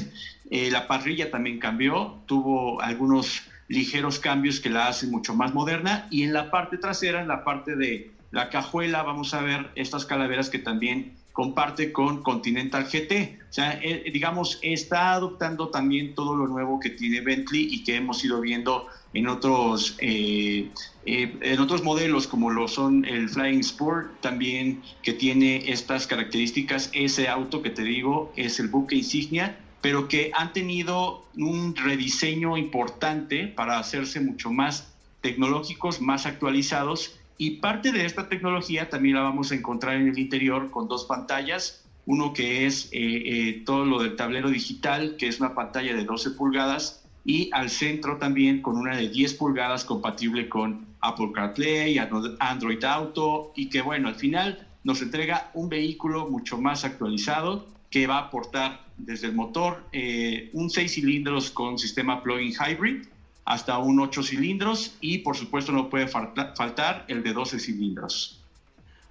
[0.51, 6.07] Eh, la parrilla también cambió, tuvo algunos ligeros cambios que la hacen mucho más moderna.
[6.11, 10.05] Y en la parte trasera, en la parte de la cajuela, vamos a ver estas
[10.05, 13.41] calaveras que también comparte con Continental GT.
[13.51, 17.97] O sea, eh, digamos, está adoptando también todo lo nuevo que tiene Bentley y que
[17.97, 20.71] hemos ido viendo en otros, eh,
[21.07, 26.91] eh, en otros modelos, como lo son el Flying Sport, también que tiene estas características.
[26.93, 32.57] Ese auto que te digo es el buque insignia pero que han tenido un rediseño
[32.57, 39.21] importante para hacerse mucho más tecnológicos, más actualizados Y parte de esta tecnología también la
[39.21, 41.85] vamos a encontrar en el interior con dos pantallas.
[42.07, 46.05] Uno que es eh, eh, todo lo del tablero digital, que es una pantalla de
[46.07, 51.99] 12 pulgadas, y al centro también con una de 10 pulgadas compatible con Apple CarPlay,
[52.39, 58.09] Android Auto, y que bueno, al final nos entrega un vehículo mucho más actualizado que
[58.09, 63.07] va a aportar desde el motor eh, un 6 cilindros con sistema plug-in hybrid
[63.45, 68.41] hasta un 8 cilindros y por supuesto no puede faltar el de 12 cilindros.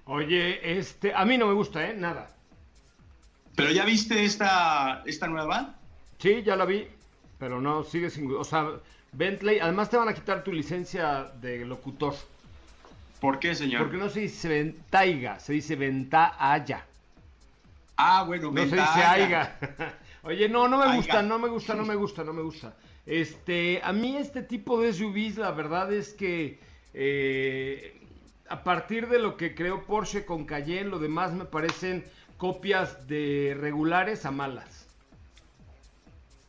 [0.04, 1.94] Oye, este, a mí no me gusta, ¿eh?
[1.96, 2.28] Nada.
[3.56, 5.76] ¿Pero ya viste esta, esta nueva?
[6.18, 6.86] Sí, ya la vi,
[7.38, 8.30] pero no, sigue sin...
[8.36, 8.68] O sea,
[9.12, 12.14] Bentley, además te van a quitar tu licencia de locutor.
[13.18, 13.84] ¿Por qué, señor?
[13.84, 16.84] Porque no se dice ventaiga, se dice ventaya.
[17.96, 19.58] Ah, bueno, no se dice aiga.
[20.22, 22.74] Oye, no, no me gusta, no me gusta, no me gusta, no me gusta.
[23.06, 26.58] Este, a mí este tipo de SUVs, la verdad es que
[26.94, 28.00] eh,
[28.48, 32.04] a partir de lo que creó Porsche con Cayenne, lo demás me parecen
[32.38, 34.86] copias de regulares a malas.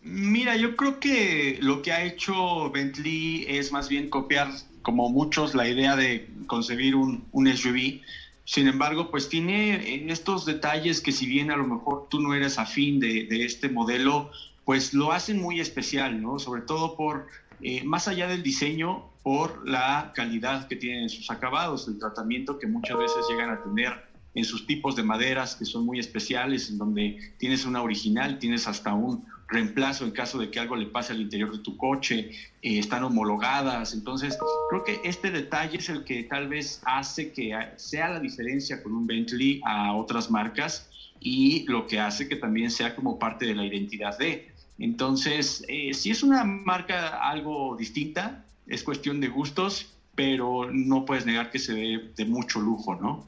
[0.02, 4.50] Mira, yo creo que lo que ha hecho Bentley es más bien copiar,
[4.84, 8.02] como muchos, la idea de concebir un, un SUV.
[8.46, 12.60] Sin embargo, pues tiene estos detalles que si bien a lo mejor tú no eres
[12.60, 14.30] afín de, este modelo,
[14.64, 16.38] pues lo hacen muy especial, ¿no?
[16.38, 17.28] Sobre todo por,
[17.62, 22.60] eh, más allá del diseño, por la calidad que tienen en sus acabados, el tratamiento
[22.60, 24.06] que muchas veces llegan a tener
[24.36, 28.68] en sus tipos de maderas que son muy especiales, en donde tienes una original, tienes
[28.68, 32.32] hasta un reemplazo en caso de que algo le pase al interior de tu coche,
[32.62, 33.94] eh, están homologadas.
[33.94, 34.38] Entonces,
[34.70, 38.94] creo que este detalle es el que tal vez hace que sea la diferencia con
[38.94, 43.56] un Bentley a otras marcas y lo que hace que también sea como parte de
[43.56, 44.52] la identidad de.
[44.78, 51.26] Entonces, eh, si es una marca algo distinta, es cuestión de gustos, pero no puedes
[51.26, 53.26] negar que se ve de mucho lujo, ¿no?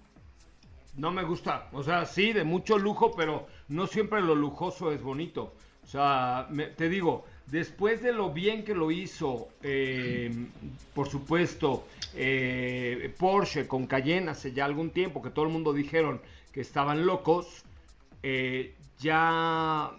[0.95, 5.01] No me gusta, o sea, sí, de mucho lujo, pero no siempre lo lujoso es
[5.01, 5.53] bonito.
[5.87, 10.29] O sea, te digo, después de lo bien que lo hizo, eh,
[10.93, 16.21] por supuesto, eh, Porsche con Cayenne hace ya algún tiempo, que todo el mundo dijeron
[16.51, 17.63] que estaban locos,
[18.99, 19.91] ya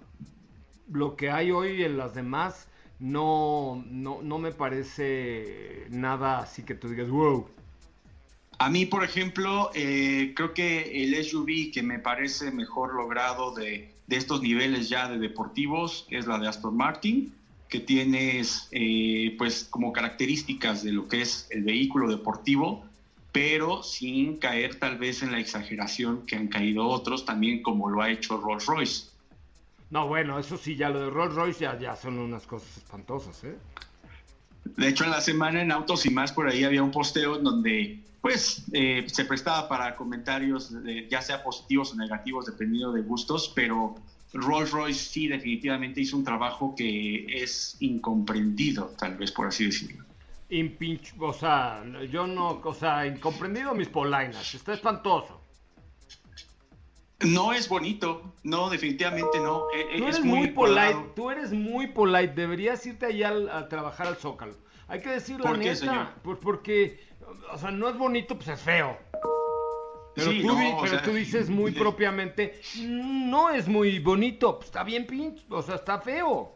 [0.92, 6.74] lo que hay hoy en las demás no, no, no me parece nada así que
[6.74, 7.46] tú digas, wow.
[8.58, 13.92] A mí, por ejemplo, eh, creo que el SUV que me parece mejor logrado de,
[14.08, 17.32] de, estos niveles ya de deportivos es la de Aston Martin,
[17.68, 22.84] que tienes eh, pues como características de lo que es el vehículo deportivo,
[23.30, 28.02] pero sin caer tal vez en la exageración que han caído otros, también como lo
[28.02, 29.06] ha hecho Rolls Royce.
[29.90, 33.44] No, bueno, eso sí, ya lo de Rolls Royce ya, ya son unas cosas espantosas,
[33.44, 33.56] ¿eh?
[34.64, 37.44] De hecho, en la semana en Autos y más por ahí había un posteo en
[37.44, 40.72] donde pues eh, se prestaba para comentarios
[41.08, 43.94] ya sea positivos o negativos dependiendo de gustos, pero
[44.32, 50.04] Rolls Royce sí definitivamente hizo un trabajo que es incomprendido, tal vez por así decirlo.
[51.18, 55.37] O sea, yo no, o sea, incomprendido mis polainas, está espantoso.
[57.20, 59.66] No es bonito, no, definitivamente no.
[59.74, 64.06] E, e, tú eres muy, polite, tú eres muy polite, deberías irte allá a, trabajar
[64.06, 64.54] al Zócalo.
[64.86, 67.04] Hay que decir la neta, Pues porque,
[67.52, 68.96] o sea, no es bonito, pues es feo.
[70.14, 70.30] Pero,
[71.04, 76.00] tú, dices muy propiamente, no es muy bonito, pues está bien pinche, o sea, está
[76.00, 76.54] feo.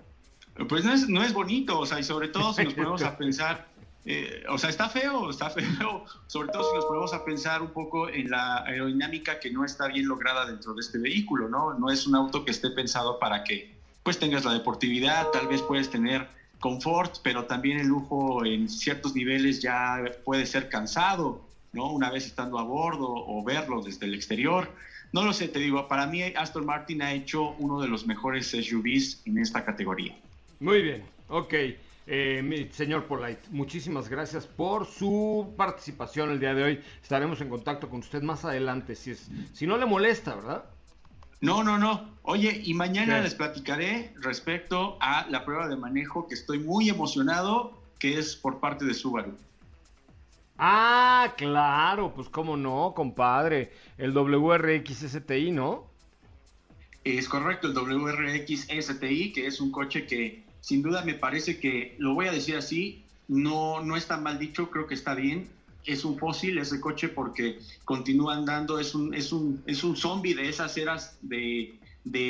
[0.68, 3.16] Pues no es, no es bonito, o sea, y sobre todo si nos ponemos a
[3.16, 3.71] pensar
[4.04, 7.70] eh, o sea, está feo, está feo, sobre todo si nos ponemos a pensar un
[7.70, 11.74] poco en la aerodinámica que no está bien lograda dentro de este vehículo, ¿no?
[11.74, 15.62] No es un auto que esté pensado para que pues tengas la deportividad, tal vez
[15.62, 16.26] puedes tener
[16.58, 21.40] confort, pero también el lujo en ciertos niveles ya puede ser cansado,
[21.72, 21.92] ¿no?
[21.92, 24.68] Una vez estando a bordo o verlo desde el exterior.
[25.12, 28.48] No lo sé, te digo, para mí Aston Martin ha hecho uno de los mejores
[28.48, 30.16] SUVs en esta categoría.
[30.58, 31.54] Muy bien, ok.
[32.06, 36.80] Eh, señor Polite, muchísimas gracias por su participación el día de hoy.
[37.02, 40.64] Estaremos en contacto con usted más adelante, si, es, si no le molesta, ¿verdad?
[41.40, 42.08] No, no, no.
[42.22, 47.72] Oye, y mañana les platicaré respecto a la prueba de manejo que estoy muy emocionado,
[47.98, 49.36] que es por parte de Subaru.
[50.58, 53.72] Ah, claro, pues cómo no, compadre.
[53.98, 55.86] El WRX STI, ¿no?
[57.02, 61.96] Es correcto, el WRX STI, que es un coche que sin duda me parece que,
[61.98, 65.48] lo voy a decir así, no, no está mal dicho, creo que está bien.
[65.85, 70.35] Es un fósil ese coche porque continúa andando, es un, es un, es un zombie
[70.35, 71.75] de esas eras de,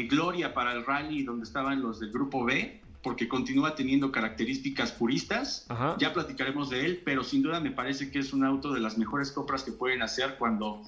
[0.09, 2.81] gloria para el rally donde estaban los del grupo B.
[3.03, 5.67] porque continúa teniendo características puristas.
[5.69, 5.97] Ajá.
[5.99, 8.97] Ya platicaremos de él, pero sin duda me parece que es un auto de las
[8.97, 10.83] mejores compras que pueden hacer cuando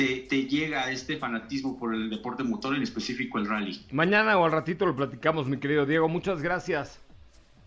[0.00, 3.84] te, te llega este fanatismo por el deporte motor, en específico el rally.
[3.92, 6.08] Mañana o al ratito lo platicamos, mi querido Diego.
[6.08, 7.00] Muchas gracias.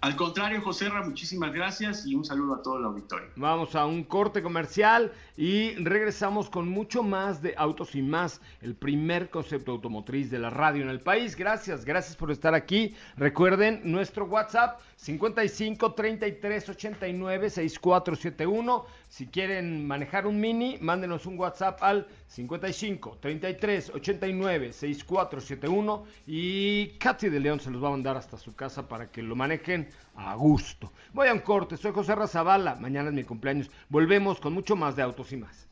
[0.03, 3.29] Al contrario, José Ra, muchísimas gracias y un saludo a todo el auditorio.
[3.37, 8.75] Vamos a un corte comercial y regresamos con mucho más de Autos y Más, el
[8.75, 11.37] primer concepto automotriz de la radio en el país.
[11.37, 12.93] Gracias, gracias por estar aquí.
[13.15, 18.85] Recuerden nuestro WhatsApp 55 33 89 6471.
[19.07, 27.29] Si quieren manejar un mini, mándenos un WhatsApp al 55 33 89 6471 y Katy
[27.29, 30.33] de León se los va a mandar hasta su casa para que lo manejen a
[30.33, 30.91] gusto.
[31.13, 33.69] Voy a un corte, soy José Razabala, mañana es mi cumpleaños.
[33.87, 35.67] Volvemos con mucho más de Autos y Más.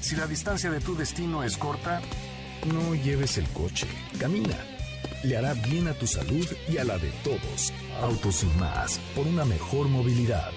[0.00, 2.00] Si la distancia de tu destino es corta,
[2.66, 3.86] no lleves el coche,
[4.18, 4.56] camina.
[5.22, 7.72] Le hará bien a tu salud y a la de todos.
[8.00, 10.52] Autos y más, por una mejor movilidad.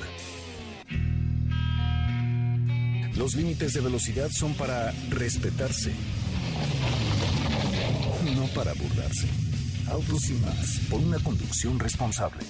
[3.19, 5.91] Los límites de velocidad son para respetarse,
[8.33, 9.27] no para burlarse.
[9.89, 12.45] Autos y más, por una conducción responsable.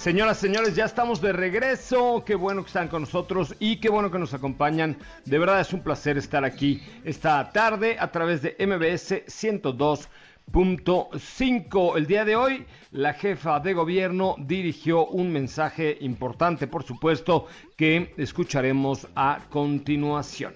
[0.00, 2.24] Señoras, señores, ya estamos de regreso.
[2.24, 4.96] Qué bueno que están con nosotros y qué bueno que nos acompañan.
[5.26, 11.96] De verdad es un placer estar aquí esta tarde a través de MBS 102.5.
[11.96, 18.14] El día de hoy, la jefa de gobierno dirigió un mensaje importante, por supuesto, que
[18.16, 20.54] escucharemos a continuación.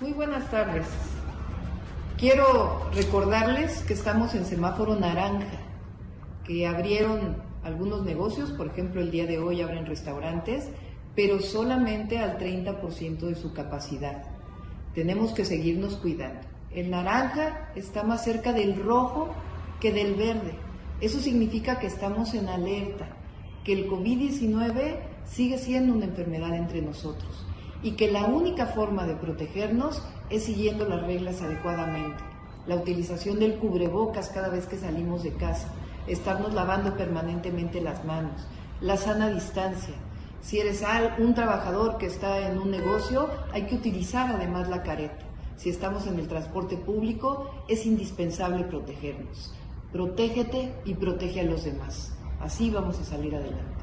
[0.00, 0.86] Muy buenas tardes.
[2.16, 5.58] Quiero recordarles que estamos en semáforo naranja,
[6.44, 10.68] que abrieron algunos negocios, por ejemplo el día de hoy abren restaurantes,
[11.14, 14.24] pero solamente al 30% de su capacidad.
[14.94, 16.40] Tenemos que seguirnos cuidando.
[16.74, 19.28] El naranja está más cerca del rojo
[19.80, 20.54] que del verde.
[21.00, 23.08] Eso significa que estamos en alerta,
[23.64, 27.46] que el COVID-19 sigue siendo una enfermedad entre nosotros
[27.82, 32.22] y que la única forma de protegernos es siguiendo las reglas adecuadamente.
[32.66, 35.72] La utilización del cubrebocas cada vez que salimos de casa,
[36.06, 38.46] estarnos lavando permanentemente las manos,
[38.80, 39.94] la sana distancia.
[40.40, 40.82] Si eres
[41.18, 45.24] un trabajador que está en un negocio, hay que utilizar además la careta.
[45.56, 49.54] Si estamos en el transporte público, es indispensable protegernos.
[49.92, 52.12] Protégete y protege a los demás.
[52.40, 53.81] Así vamos a salir adelante.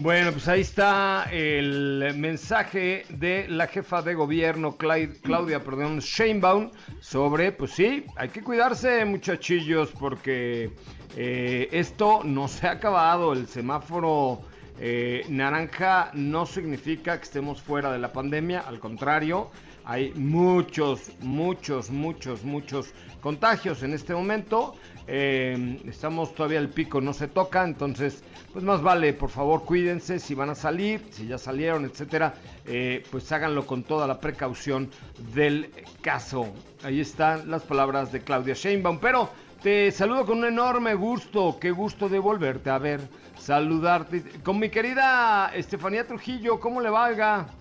[0.00, 6.70] Bueno, pues ahí está el mensaje de la jefa de gobierno, Cla- Claudia, perdón, Sheinbaum,
[7.00, 10.70] sobre, pues sí, hay que cuidarse, muchachillos, porque
[11.16, 13.32] eh, esto no se ha acabado.
[13.32, 14.40] El semáforo
[14.78, 19.50] eh, naranja no significa que estemos fuera de la pandemia, al contrario,
[19.88, 24.74] hay muchos, muchos, muchos, muchos contagios en este momento.
[25.06, 28.22] Eh, estamos todavía el pico, no se toca, entonces,
[28.52, 32.34] pues más vale, por favor, cuídense si van a salir, si ya salieron, etcétera,
[32.66, 34.90] eh, pues háganlo con toda la precaución
[35.34, 35.70] del
[36.02, 36.52] caso.
[36.82, 39.30] Ahí están las palabras de Claudia Sheinbaum, pero
[39.62, 43.00] te saludo con un enorme gusto, qué gusto de volverte a ver,
[43.38, 47.57] saludarte con mi querida Estefanía Trujillo, ¿cómo le valga?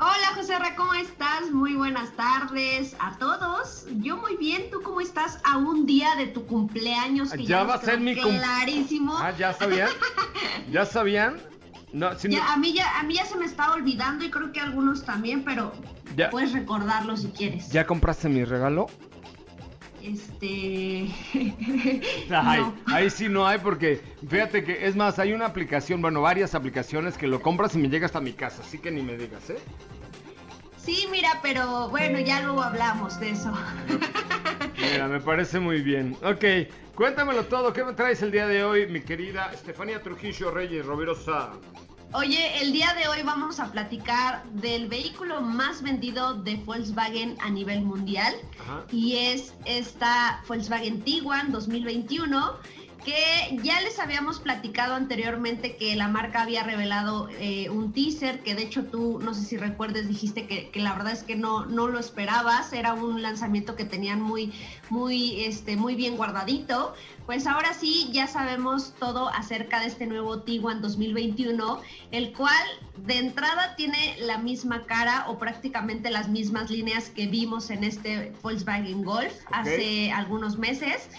[0.00, 1.50] Hola José Ra, ¿cómo estás?
[1.50, 3.86] Muy buenas tardes a todos.
[3.96, 7.32] Yo muy bien, ¿tú cómo estás a un día de tu cumpleaños?
[7.32, 9.16] Que Ya nos va a ser mi cum- Clarísimo.
[9.18, 9.88] Ah, ¿ya sabían?
[10.70, 11.40] ¿Ya sabían?
[11.92, 14.30] No, si no- Ya, a, mí ya, a mí ya se me está olvidando y
[14.30, 15.72] creo que algunos también, pero
[16.16, 16.30] Ya.
[16.30, 17.70] puedes recordarlo si quieres.
[17.70, 18.86] ¿Ya compraste mi regalo?
[20.08, 21.08] Este...
[22.30, 22.74] Ay, no.
[22.86, 27.18] ahí sí no hay porque fíjate que es más, hay una aplicación, bueno, varias aplicaciones
[27.18, 29.58] que lo compras y me llega hasta mi casa, así que ni me digas, ¿eh?
[30.78, 33.52] Sí, mira, pero bueno, ya luego hablamos de eso.
[34.80, 36.16] Mira, me parece muy bien.
[36.22, 36.44] Ok,
[36.94, 41.50] cuéntamelo todo, ¿qué me traes el día de hoy, mi querida Estefanía Trujillo Reyes Rovirosa?
[42.14, 47.50] Oye, el día de hoy vamos a platicar del vehículo más vendido de Volkswagen a
[47.50, 48.84] nivel mundial Ajá.
[48.90, 52.56] y es esta Volkswagen Tiguan 2021
[53.04, 58.54] que ya les habíamos platicado anteriormente que la marca había revelado eh, un teaser, que
[58.54, 61.66] de hecho tú, no sé si recuerdes, dijiste que, que, la verdad es que no,
[61.66, 64.52] no lo esperabas, era un lanzamiento que tenían muy,
[64.90, 66.94] muy, este, muy bien guardadito.
[67.26, 71.80] Pues ahora sí, ya sabemos todo acerca de este nuevo Tiguan 2021,
[72.10, 72.64] el cual
[73.06, 78.32] de entrada tiene la misma cara o prácticamente las mismas líneas que vimos en este
[78.42, 81.10] Volkswagen Golf hace algunos meses.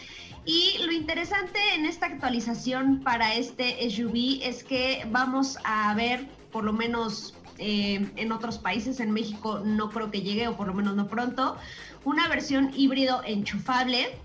[0.46, 6.64] Y lo interesante en esta actualización para este SUV es que vamos a ver, por
[6.64, 10.74] lo menos eh, en otros países, en México no creo que llegue, o por lo
[10.74, 11.58] menos no pronto,
[12.06, 14.18] una versión híbrido enchufable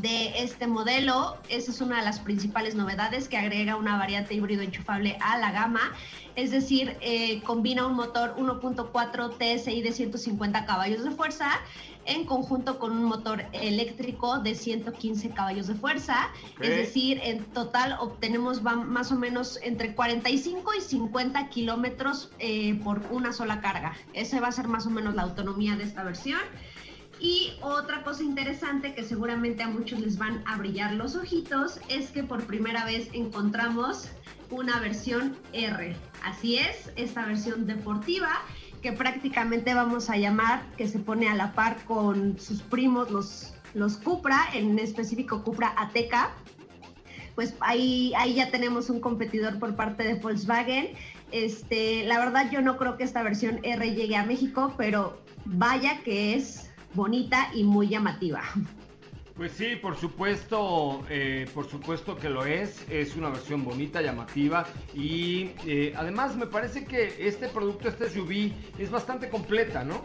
[0.00, 1.36] de este modelo.
[1.48, 5.52] Esa es una de las principales novedades que agrega una variante híbrido enchufable a la
[5.52, 5.92] gama.
[6.34, 11.60] Es decir, eh, combina un motor 1.4 TSI de 150 caballos de fuerza
[12.06, 16.30] en conjunto con un motor eléctrico de 115 caballos de fuerza.
[16.60, 23.02] Es decir, en total obtenemos más o menos entre 45 y 50 kilómetros eh, por
[23.10, 23.94] una sola carga.
[24.12, 26.40] Esa va a ser más o menos la autonomía de esta versión.
[27.18, 32.10] Y otra cosa interesante que seguramente a muchos les van a brillar los ojitos es
[32.10, 34.10] que por primera vez encontramos
[34.50, 35.96] una versión R.
[36.22, 38.42] Así es, esta versión deportiva
[38.82, 43.54] que prácticamente vamos a llamar, que se pone a la par con sus primos, los,
[43.74, 46.30] los Cupra, en específico Cupra Ateca.
[47.34, 50.88] Pues ahí, ahí ya tenemos un competidor por parte de Volkswagen.
[51.32, 56.00] Este, la verdad yo no creo que esta versión R llegue a México, pero vaya
[56.02, 58.42] que es bonita y muy llamativa.
[59.36, 62.86] Pues sí, por supuesto, eh, por supuesto que lo es.
[62.88, 68.52] Es una versión bonita, llamativa y eh, además me parece que este producto, este SUV,
[68.78, 70.02] es bastante completa, ¿no?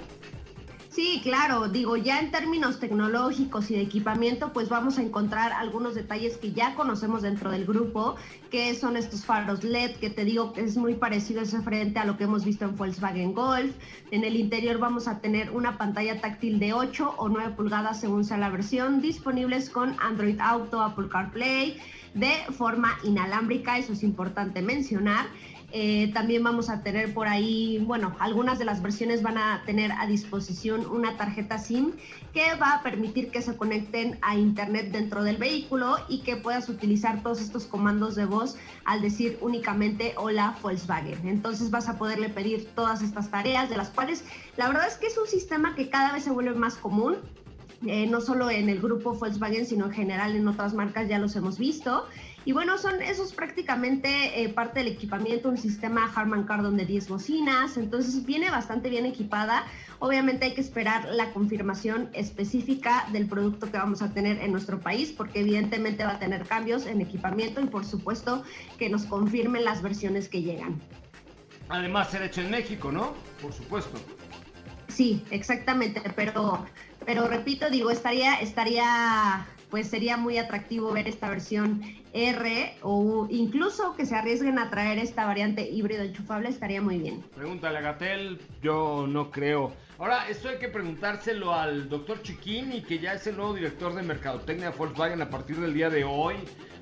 [0.91, 5.95] Sí, claro, digo, ya en términos tecnológicos y de equipamiento, pues vamos a encontrar algunos
[5.95, 8.17] detalles que ya conocemos dentro del grupo,
[8.49, 12.03] que son estos faros LED, que te digo que es muy parecido ese frente a
[12.03, 13.73] lo que hemos visto en Volkswagen Golf.
[14.11, 18.25] En el interior vamos a tener una pantalla táctil de 8 o 9 pulgadas según
[18.25, 21.77] sea la versión, disponibles con Android Auto, Apple CarPlay,
[22.15, 25.27] de forma inalámbrica, eso es importante mencionar.
[25.74, 29.91] Eh, también vamos a tener por ahí, bueno, algunas de las versiones van a tener
[29.93, 31.93] a disposición una tarjeta SIM
[32.34, 36.67] que va a permitir que se conecten a Internet dentro del vehículo y que puedas
[36.67, 41.28] utilizar todos estos comandos de voz al decir únicamente hola Volkswagen.
[41.28, 44.26] Entonces vas a poderle pedir todas estas tareas de las cuales
[44.57, 47.17] la verdad es que es un sistema que cada vez se vuelve más común.
[47.88, 51.36] Eh, no solo en el grupo Volkswagen, sino en general en otras marcas ya los
[51.36, 52.05] hemos visto.
[52.43, 57.07] Y bueno, son esos prácticamente eh, parte del equipamiento, un sistema Harman Kardon de 10
[57.07, 59.65] bocinas, entonces viene bastante bien equipada.
[59.99, 64.79] Obviamente hay que esperar la confirmación específica del producto que vamos a tener en nuestro
[64.79, 68.43] país, porque evidentemente va a tener cambios en equipamiento y por supuesto
[68.79, 70.81] que nos confirmen las versiones que llegan.
[71.69, 73.13] Además, ser hecho en México, ¿no?
[73.39, 73.99] Por supuesto.
[74.87, 76.65] Sí, exactamente, pero,
[77.05, 81.81] pero repito, digo, estaría, estaría pues sería muy atractivo ver esta versión
[82.14, 87.24] R o incluso que se arriesguen a traer esta variante híbrido enchufable, estaría muy bien.
[87.36, 89.74] Pregúntale a Gatel, yo no creo.
[89.97, 94.01] Ahora, esto hay que preguntárselo al doctor Chiquini, que ya es el nuevo director de
[94.01, 96.36] Mercadotecnia Volkswagen a partir del día de hoy.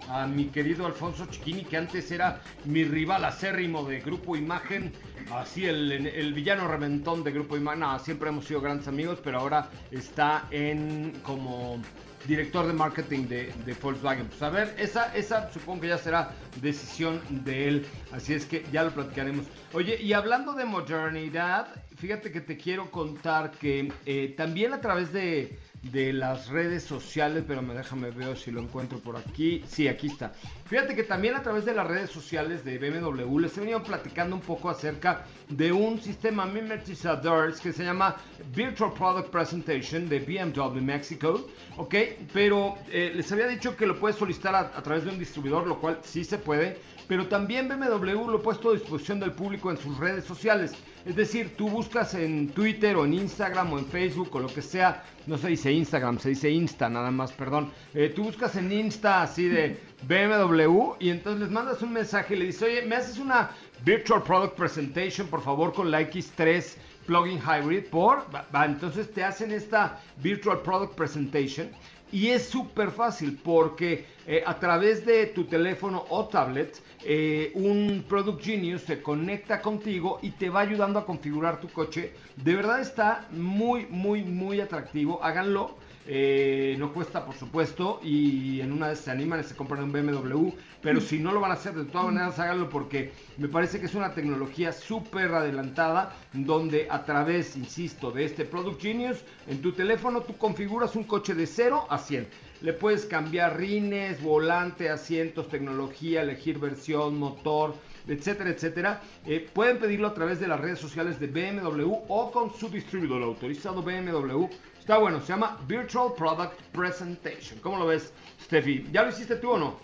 [0.08, 4.92] A mi querido Alfonso Chiquini, que antes era mi rival acérrimo de Grupo Imagen,
[5.32, 7.82] así el, el villano reventón de Grupo Imagen.
[7.82, 11.80] No, siempre hemos sido grandes amigos, pero ahora está en como
[12.28, 14.28] director de marketing de, Volkswagen.
[14.28, 18.66] Pues a ver, esa, esa supongo que ya será decisión de él, así es que
[18.72, 19.46] ya lo platicaremos.
[19.74, 25.14] Oye, y hablando de modernidad, fíjate que te quiero contar que eh, también a través
[25.14, 29.64] de de las redes sociales, pero me déjame ver si lo encuentro por aquí.
[29.68, 30.34] Sí, aquí está.
[30.66, 34.36] Fíjate que también a través de las redes sociales de BMW les he venido platicando
[34.36, 38.16] un poco acerca de un sistema mimetizadores que se llama
[38.54, 41.96] Virtual Product Presentation de BMW Mexico, ¿ok?
[42.34, 45.66] Pero eh, les había dicho que lo puedes solicitar a, a través de un distribuidor,
[45.66, 46.78] lo cual sí se puede,
[47.08, 50.74] pero también BMW lo ha puesto a disposición del público en sus redes sociales.
[51.06, 54.62] Es decir, tú buscas en Twitter o en Instagram o en Facebook o lo que
[54.62, 57.72] sea, no se dice Instagram, se dice Insta nada más, perdón.
[57.94, 62.40] Eh, tú buscas en Insta así de BMW y entonces les mandas un mensaje y
[62.40, 63.52] le dices, oye, ¿me haces una
[63.86, 66.76] Virtual Product Presentation, por favor, con la X3
[67.06, 67.86] Plugin Hybrid?
[67.86, 71.70] Por, va, entonces te hacen esta Virtual Product Presentation
[72.12, 78.04] y es súper fácil porque eh, a través de tu teléfono o tablet, eh, un
[78.08, 82.14] Product Genius se conecta contigo y te va ayudando a configurar tu coche.
[82.36, 85.24] De verdad está muy, muy, muy atractivo.
[85.24, 85.78] Háganlo.
[86.12, 89.92] Eh, no cuesta, por supuesto, y en una vez se animan y se compran un
[89.92, 90.50] BMW,
[90.82, 93.86] pero si no lo van a hacer, de todas maneras háganlo porque me parece que
[93.86, 99.72] es una tecnología súper adelantada, donde a través, insisto, de este Product Genius, en tu
[99.74, 102.28] teléfono tú configuras un coche de 0 a 100.
[102.62, 107.74] Le puedes cambiar rines, volante, asientos, tecnología, elegir versión, motor,
[108.08, 109.02] etcétera, etcétera.
[109.26, 113.24] Eh, pueden pedirlo a través de las redes sociales de BMW o con su distribuidor
[113.24, 114.48] autorizado BMW.
[114.78, 117.60] Está bueno, se llama Virtual Product Presentation.
[117.62, 118.12] ¿Cómo lo ves,
[118.44, 118.88] Steffi?
[118.92, 119.80] ¿Ya lo hiciste tú o no?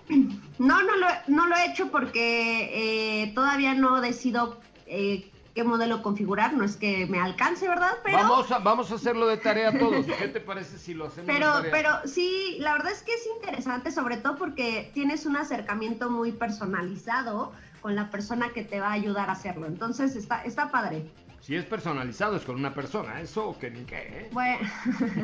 [0.57, 6.03] No, no lo, no lo he hecho porque eh, todavía no decido eh, qué modelo
[6.03, 6.53] configurar.
[6.53, 7.93] No es que me alcance, ¿verdad?
[8.03, 10.05] Pero, Vamos, a, vamos a hacerlo de tarea todos.
[10.05, 11.71] ¿Qué te parece si lo hacemos pero, de tarea?
[11.71, 16.31] pero sí, la verdad es que es interesante, sobre todo porque tienes un acercamiento muy
[16.33, 19.65] personalizado con la persona que te va a ayudar a hacerlo.
[19.65, 21.09] Entonces está, está padre.
[21.39, 23.21] Si es personalizado, es con una persona.
[23.21, 24.29] Eso que ni qué, ¿eh?
[24.33, 24.67] Bueno,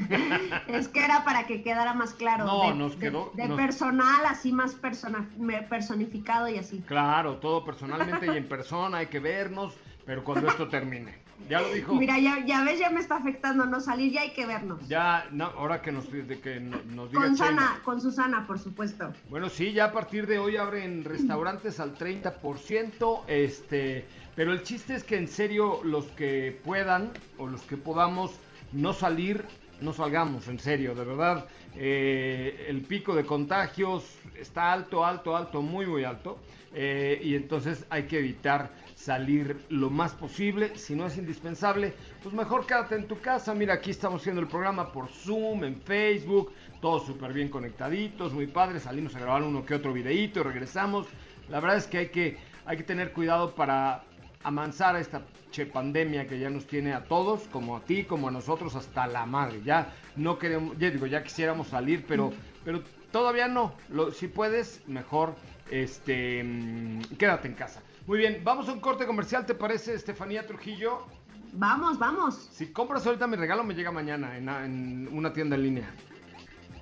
[0.67, 2.45] es que era para que quedara más claro.
[2.45, 5.27] No, de, nos quedó- De, nos- personal, así más persona,
[5.67, 6.83] personificado y así.
[6.87, 9.73] Claro, todo personalmente y en persona, hay que vernos,
[10.05, 11.19] pero cuando esto termine.
[11.49, 11.95] Ya lo dijo.
[11.95, 14.87] Mira, ya, ya ves, ya me está afectando no salir, ya hay que vernos.
[14.87, 17.47] Ya, no, ahora que nos, de que no- nos diga Con Chema.
[17.47, 19.11] Sana, con Susana, por supuesto.
[19.29, 24.93] Bueno, sí, ya a partir de hoy abren restaurantes al 30%, este, pero el chiste
[24.95, 28.31] es que en serio los que puedan o los que podamos
[28.71, 29.43] no salir,
[29.81, 31.45] no salgamos, en serio, de verdad.
[31.75, 34.03] Eh, el pico de contagios
[34.35, 36.37] está alto, alto, alto, muy, muy alto,
[36.73, 40.77] eh, y entonces hay que evitar salir lo más posible.
[40.77, 43.53] Si no es indispensable, pues mejor quédate en tu casa.
[43.53, 46.51] Mira, aquí estamos haciendo el programa por Zoom, en Facebook,
[46.81, 48.79] todos súper bien conectaditos, muy padre.
[48.79, 51.07] Salimos a grabar uno que otro videíto y regresamos.
[51.49, 54.03] La verdad es que hay que, hay que tener cuidado para
[54.43, 55.21] amansar a esta
[55.51, 59.05] che pandemia que ya nos tiene a todos, como a ti, como a nosotros, hasta
[59.07, 59.61] la madre.
[59.65, 62.31] Ya no queremos, ya digo, ya quisiéramos salir, pero,
[62.63, 62.81] pero
[63.11, 63.73] todavía no.
[63.89, 65.35] Lo- si puedes, mejor
[65.69, 67.81] este, mm, quédate en casa.
[68.07, 71.05] Muy bien, vamos a un corte comercial, ¿te parece, Estefanía Trujillo?
[71.53, 72.49] Vamos, vamos.
[72.53, 75.91] Si compras ahorita mi regalo, me llega mañana en, en una tienda en línea.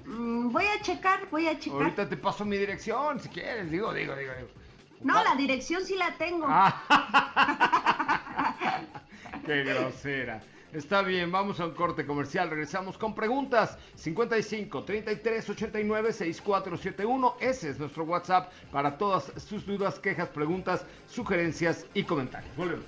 [0.05, 1.82] Mm, voy a checar, voy a checar.
[1.82, 4.32] Ahorita te paso mi dirección, si quieres, digo, digo, digo.
[4.38, 4.49] digo.
[5.02, 6.45] No, la dirección sí la tengo.
[6.50, 6.84] Ah.
[9.45, 10.41] Qué grosera.
[10.74, 12.50] Está bien, vamos a un corte comercial.
[12.50, 13.78] Regresamos con preguntas.
[13.95, 17.36] 55 33 89 6471.
[17.39, 22.56] Ese es nuestro WhatsApp para todas sus dudas, quejas, preguntas, sugerencias y comentarios.
[22.56, 22.86] Volvemos.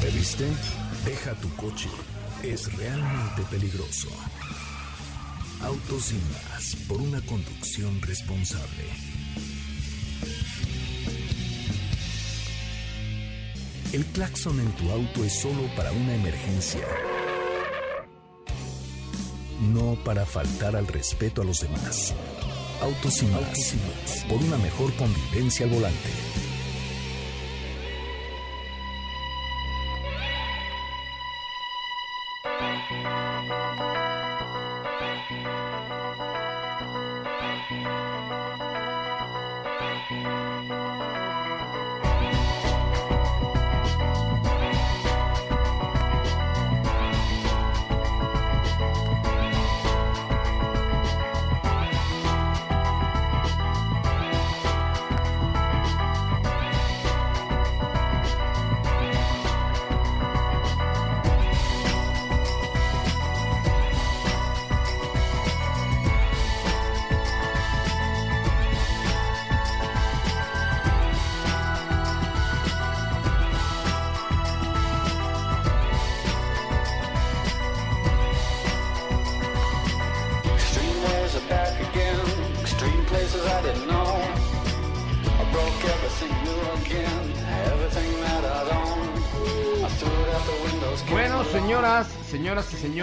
[0.00, 0.50] ¿Te viste?
[1.04, 1.88] Deja tu coche.
[2.42, 4.08] Es realmente peligroso.
[5.62, 9.03] Autos sin más por una conducción responsable.
[13.94, 16.84] El claxon en tu auto es solo para una emergencia.
[19.72, 22.12] No para faltar al respeto a los demás.
[22.82, 23.76] Autos sin más.
[24.28, 26.23] Por una mejor convivencia al volante.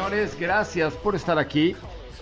[0.01, 1.75] Señores, gracias por estar aquí,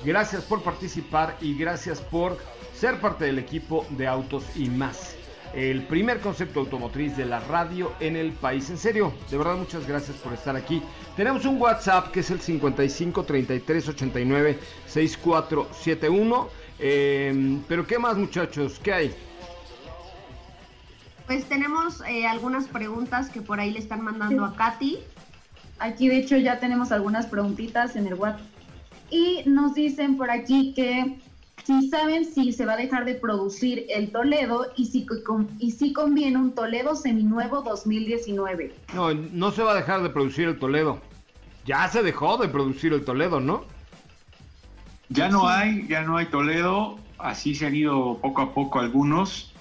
[0.03, 2.37] gracias por participar y gracias por
[2.73, 5.15] ser parte del equipo de Autos y más.
[5.53, 8.69] El primer concepto automotriz de la radio en el país.
[8.69, 10.83] En serio, de verdad muchas gracias por estar aquí.
[11.15, 16.49] Tenemos un WhatsApp que es el 55 33 89 6471.
[16.79, 18.77] Eh, pero ¿qué más muchachos?
[18.83, 19.15] ¿Qué hay?
[21.27, 24.99] Pues tenemos eh, algunas preguntas que por ahí le están mandando a Katy.
[25.79, 28.45] Aquí de hecho ya tenemos algunas preguntitas en el WhatsApp.
[29.09, 31.17] Y nos dicen por aquí que
[31.63, 35.05] si saben si se va a dejar de producir el Toledo y si,
[35.59, 38.73] y si conviene un Toledo seminuevo 2019.
[38.93, 40.99] No, no se va a dejar de producir el Toledo.
[41.65, 43.65] Ya se dejó de producir el Toledo, ¿no?
[45.09, 49.53] Ya no hay, ya no hay Toledo, así se han ido poco a poco algunos,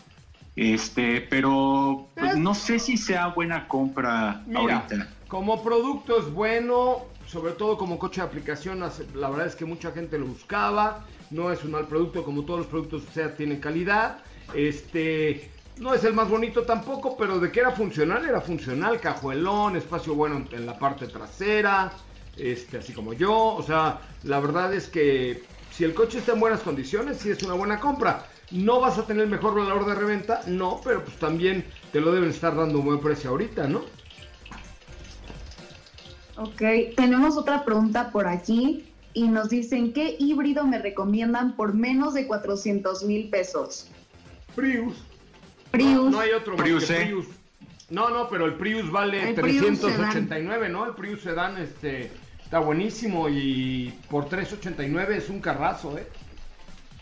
[0.56, 5.08] este, pero pues, no sé si sea buena compra Mira, ahorita.
[5.28, 8.80] Como producto es bueno, sobre todo como coche de aplicación,
[9.14, 12.60] la verdad es que mucha gente lo buscaba, no es un mal producto, como todos
[12.60, 14.22] los productos SEAT tienen calidad,
[14.54, 19.76] este, no es el más bonito tampoco, pero de que era funcional, era funcional, cajuelón,
[19.76, 22.02] espacio bueno en- la parte trasera,
[22.34, 26.40] este, así como yo, o sea, la verdad es que si el coche está en
[26.40, 28.30] buenas condiciones, sí es una buena compra.
[28.50, 32.30] No vas a tener mejor valor de reventa, no, pero pues también te lo deben
[32.30, 33.97] estar dando un buen precio ahorita, ¿no?
[36.38, 36.62] Ok,
[36.96, 42.26] tenemos otra pregunta por aquí y nos dicen, ¿qué híbrido me recomiendan por menos de
[42.26, 43.88] 400 mil pesos?
[44.54, 44.94] Prius.
[45.72, 46.04] Prius.
[46.04, 47.04] No, no hay otro más Prius, que ¿eh?
[47.06, 47.26] Prius.
[47.90, 50.84] No, no, pero el Prius vale El Prius 389, ¿no?
[50.86, 52.10] El Prius Sedan este,
[52.44, 56.06] está buenísimo y por 389 es un carrazo, ¿eh?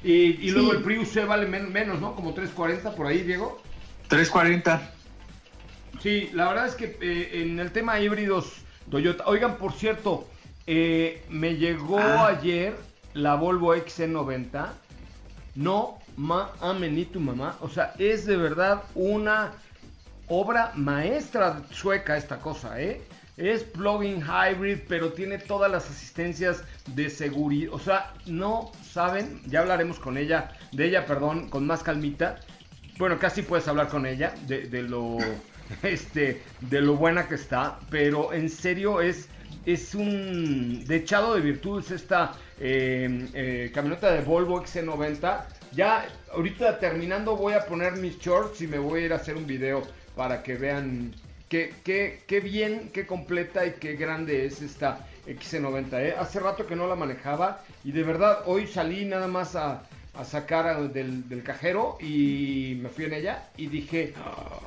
[0.02, 0.12] Y,
[0.46, 0.76] y luego Sí.
[0.78, 2.14] el Prius C vale men- menos, ¿no?
[2.14, 3.60] Como 340 por ahí, Diego.
[4.08, 4.92] 340.
[6.00, 8.52] Sí, la verdad es que eh, en el tema híbridos
[8.90, 10.28] Toyota, oigan, por cierto,
[10.66, 12.28] eh, me llegó Ah.
[12.28, 12.74] ayer
[13.14, 14.72] la Volvo XC90.
[15.54, 17.56] No mames ni tu mamá.
[17.60, 19.52] O sea, es de verdad una
[20.28, 23.00] obra maestra sueca esta cosa, ¿eh?
[23.36, 26.62] Es plug-in hybrid, pero tiene todas las asistencias
[26.94, 27.72] de seguridad.
[27.74, 32.36] O sea, no saben, ya hablaremos con ella, de ella, perdón, con más calmita.
[32.98, 35.18] Bueno, casi puedes hablar con ella de, de lo
[35.82, 39.28] este de lo buena que está, pero en serio es
[39.64, 45.44] es un dechado de virtudes esta eh, eh, camioneta de Volvo XC90.
[45.72, 49.36] Ya ahorita terminando voy a poner mis shorts y me voy a ir a hacer
[49.36, 49.82] un video
[50.14, 51.12] para que vean
[51.48, 55.92] qué, qué, qué bien, qué completa y qué grande es esta XC90.
[56.00, 56.14] ¿eh?
[56.16, 59.82] Hace rato que no la manejaba y de verdad hoy salí nada más a,
[60.14, 64.14] a sacar del, del cajero y me fui en ella y dije...
[64.16, 64.60] "Ah,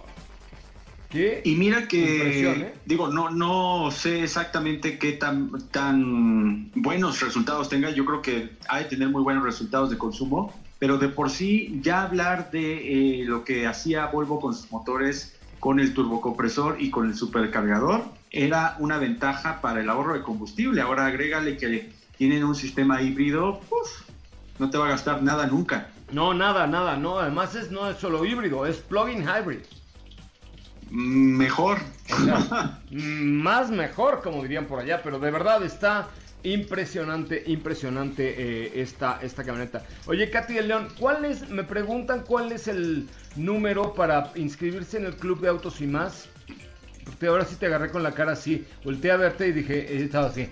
[1.10, 1.42] ¿Qué?
[1.44, 2.74] Y mira que, ¿eh?
[2.86, 7.90] digo, no, no sé exactamente qué tan, tan buenos resultados tenga.
[7.90, 11.80] Yo creo que ha de tener muy buenos resultados de consumo, pero de por sí
[11.82, 16.92] ya hablar de eh, lo que hacía Volvo con sus motores, con el turbocompresor y
[16.92, 20.82] con el supercargador, era una ventaja para el ahorro de combustible.
[20.82, 23.90] Ahora agrégale que tienen un sistema híbrido, uf,
[24.60, 25.90] no te va a gastar nada nunca.
[26.12, 27.18] No, nada, nada, no.
[27.18, 29.62] Además es, no es solo híbrido, es plug-in hybrid.
[30.90, 31.78] Mejor.
[32.92, 36.08] Más mejor, como dirían por allá, pero de verdad está
[36.44, 39.84] impresionante, impresionante eh, esta, esta camioneta.
[40.08, 45.06] Oye, Katy de León, ¿cuál es, me preguntan cuál es el número para inscribirse en
[45.06, 46.30] el Club de Autos y Más?
[47.04, 50.04] Porque ahora sí te agarré con la cara así, volteé a verte y dije, eh,
[50.04, 50.50] estaba así.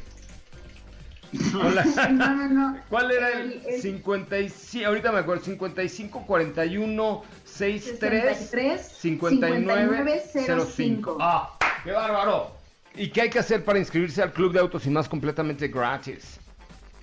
[1.56, 1.86] Hola.
[2.12, 2.78] No, no, no.
[2.90, 4.88] ¿Cuál era el El- el- 55?
[4.88, 10.66] Ahorita me acuerdo, 55 41 63 63 59 05.
[10.66, 11.18] 05.
[11.20, 11.58] ¡Ah!
[11.84, 12.52] ¡Qué bárbaro!
[12.96, 16.40] ¿Y qué hay que hacer para inscribirse al Club de Autos y Más completamente gratis?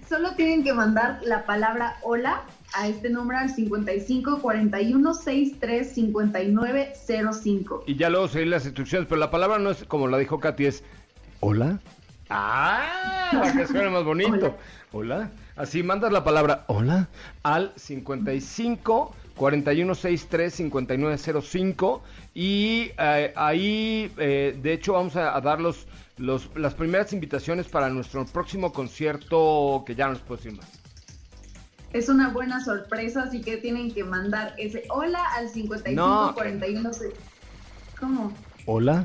[0.09, 2.43] Solo tienen que mandar la palabra hola
[2.75, 6.93] a este número al 55 41 63 59
[7.43, 7.85] 05.
[7.87, 10.67] Y ya luego seguir las instrucciones, pero la palabra no es como la dijo Katy,
[10.67, 10.83] es
[11.41, 11.79] ¿Hola?
[12.31, 13.29] ¡Ah!
[13.33, 14.57] Para que suene más bonito.
[14.93, 15.31] Hola.
[15.57, 17.09] Así mandas la palabra hola
[17.43, 22.03] al 55 4163 5905
[22.35, 25.87] y eh, ahí eh, de hecho vamos a, a dar los,
[26.19, 30.67] los- las primeras invitaciones para nuestro próximo concierto que ya no les puedo decir más.
[31.93, 36.35] Es una buena sorpresa, así que tienen que mandar ese hola al 55 No.
[36.35, 37.13] 41 se-
[38.01, 38.33] ¿Cómo?
[38.67, 39.05] Hola.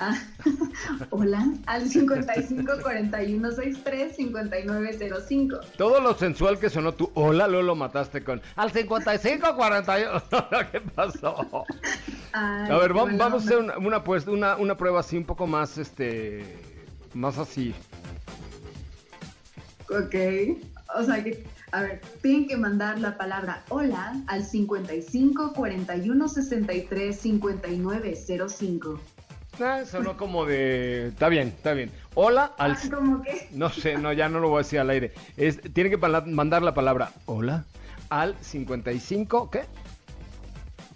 [0.00, 0.18] Ah,
[1.10, 5.56] hola al 55 41 63 59 05.
[5.78, 10.22] Todo lo sensual que sonó tu hola, luego lo mataste con al 55 41.
[10.72, 11.64] ¿Qué pasó?
[12.32, 13.78] Ay, A ver, qué vamos, a hacer onda.
[13.78, 16.44] una, una, pues, una, una prueba así, un poco más, este,
[17.14, 17.72] más así.
[19.88, 20.14] Ok.
[20.96, 27.16] O sea que, a ver, tienen que mandar la palabra hola al 55 41 63
[27.16, 28.18] 59
[28.48, 29.00] 05.
[29.60, 31.90] Ah, sonó como de, está bien, está bien.
[32.14, 33.48] Hola al, Ah, ¿Cómo que?
[33.52, 35.12] no sé, no, ya no lo voy a decir al aire.
[35.36, 37.64] Es, tiene que mandar la palabra hola
[38.10, 39.62] al 55, ¿qué?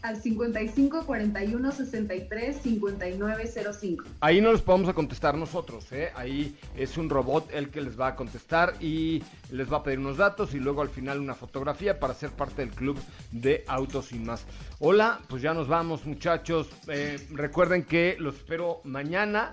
[0.01, 4.05] Al 55 41 63 59 05.
[4.21, 6.13] Ahí no les podemos contestar nosotros, ¿eh?
[6.15, 9.99] Ahí es un robot el que les va a contestar y les va a pedir
[9.99, 12.97] unos datos y luego al final una fotografía para ser parte del club
[13.33, 14.45] de Autos y más.
[14.79, 16.69] Hola, pues ya nos vamos muchachos.
[16.87, 19.51] Eh, recuerden que los espero mañana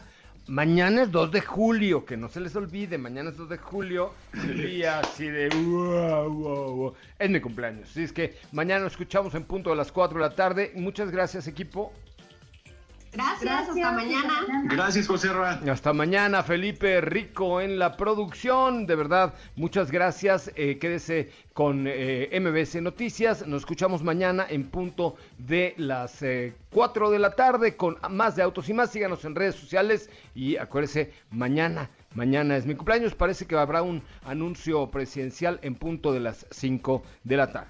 [0.47, 4.13] Mañana es 2 de julio, que no se les olvide, mañana es 2 de julio,
[4.31, 6.93] el día así de wow, wow, wow.
[7.17, 10.23] Es mi cumpleaños, así es que mañana nos escuchamos en punto de las 4 de
[10.23, 10.71] la tarde.
[10.75, 11.99] Muchas gracias equipo.
[13.15, 14.33] Gracias, hasta mañana.
[14.65, 15.61] Gracias, José Ra.
[15.71, 18.85] Hasta mañana, Felipe Rico en la producción.
[18.85, 20.51] De verdad, muchas gracias.
[20.55, 23.47] Eh, quédese con eh, MBC Noticias.
[23.47, 28.43] Nos escuchamos mañana en punto de las eh, 4 de la tarde con más de
[28.43, 28.91] Autos y más.
[28.91, 33.15] Síganos en redes sociales y acuérdese, mañana, mañana es mi cumpleaños.
[33.15, 37.69] Parece que habrá un anuncio presidencial en punto de las 5 de la tarde.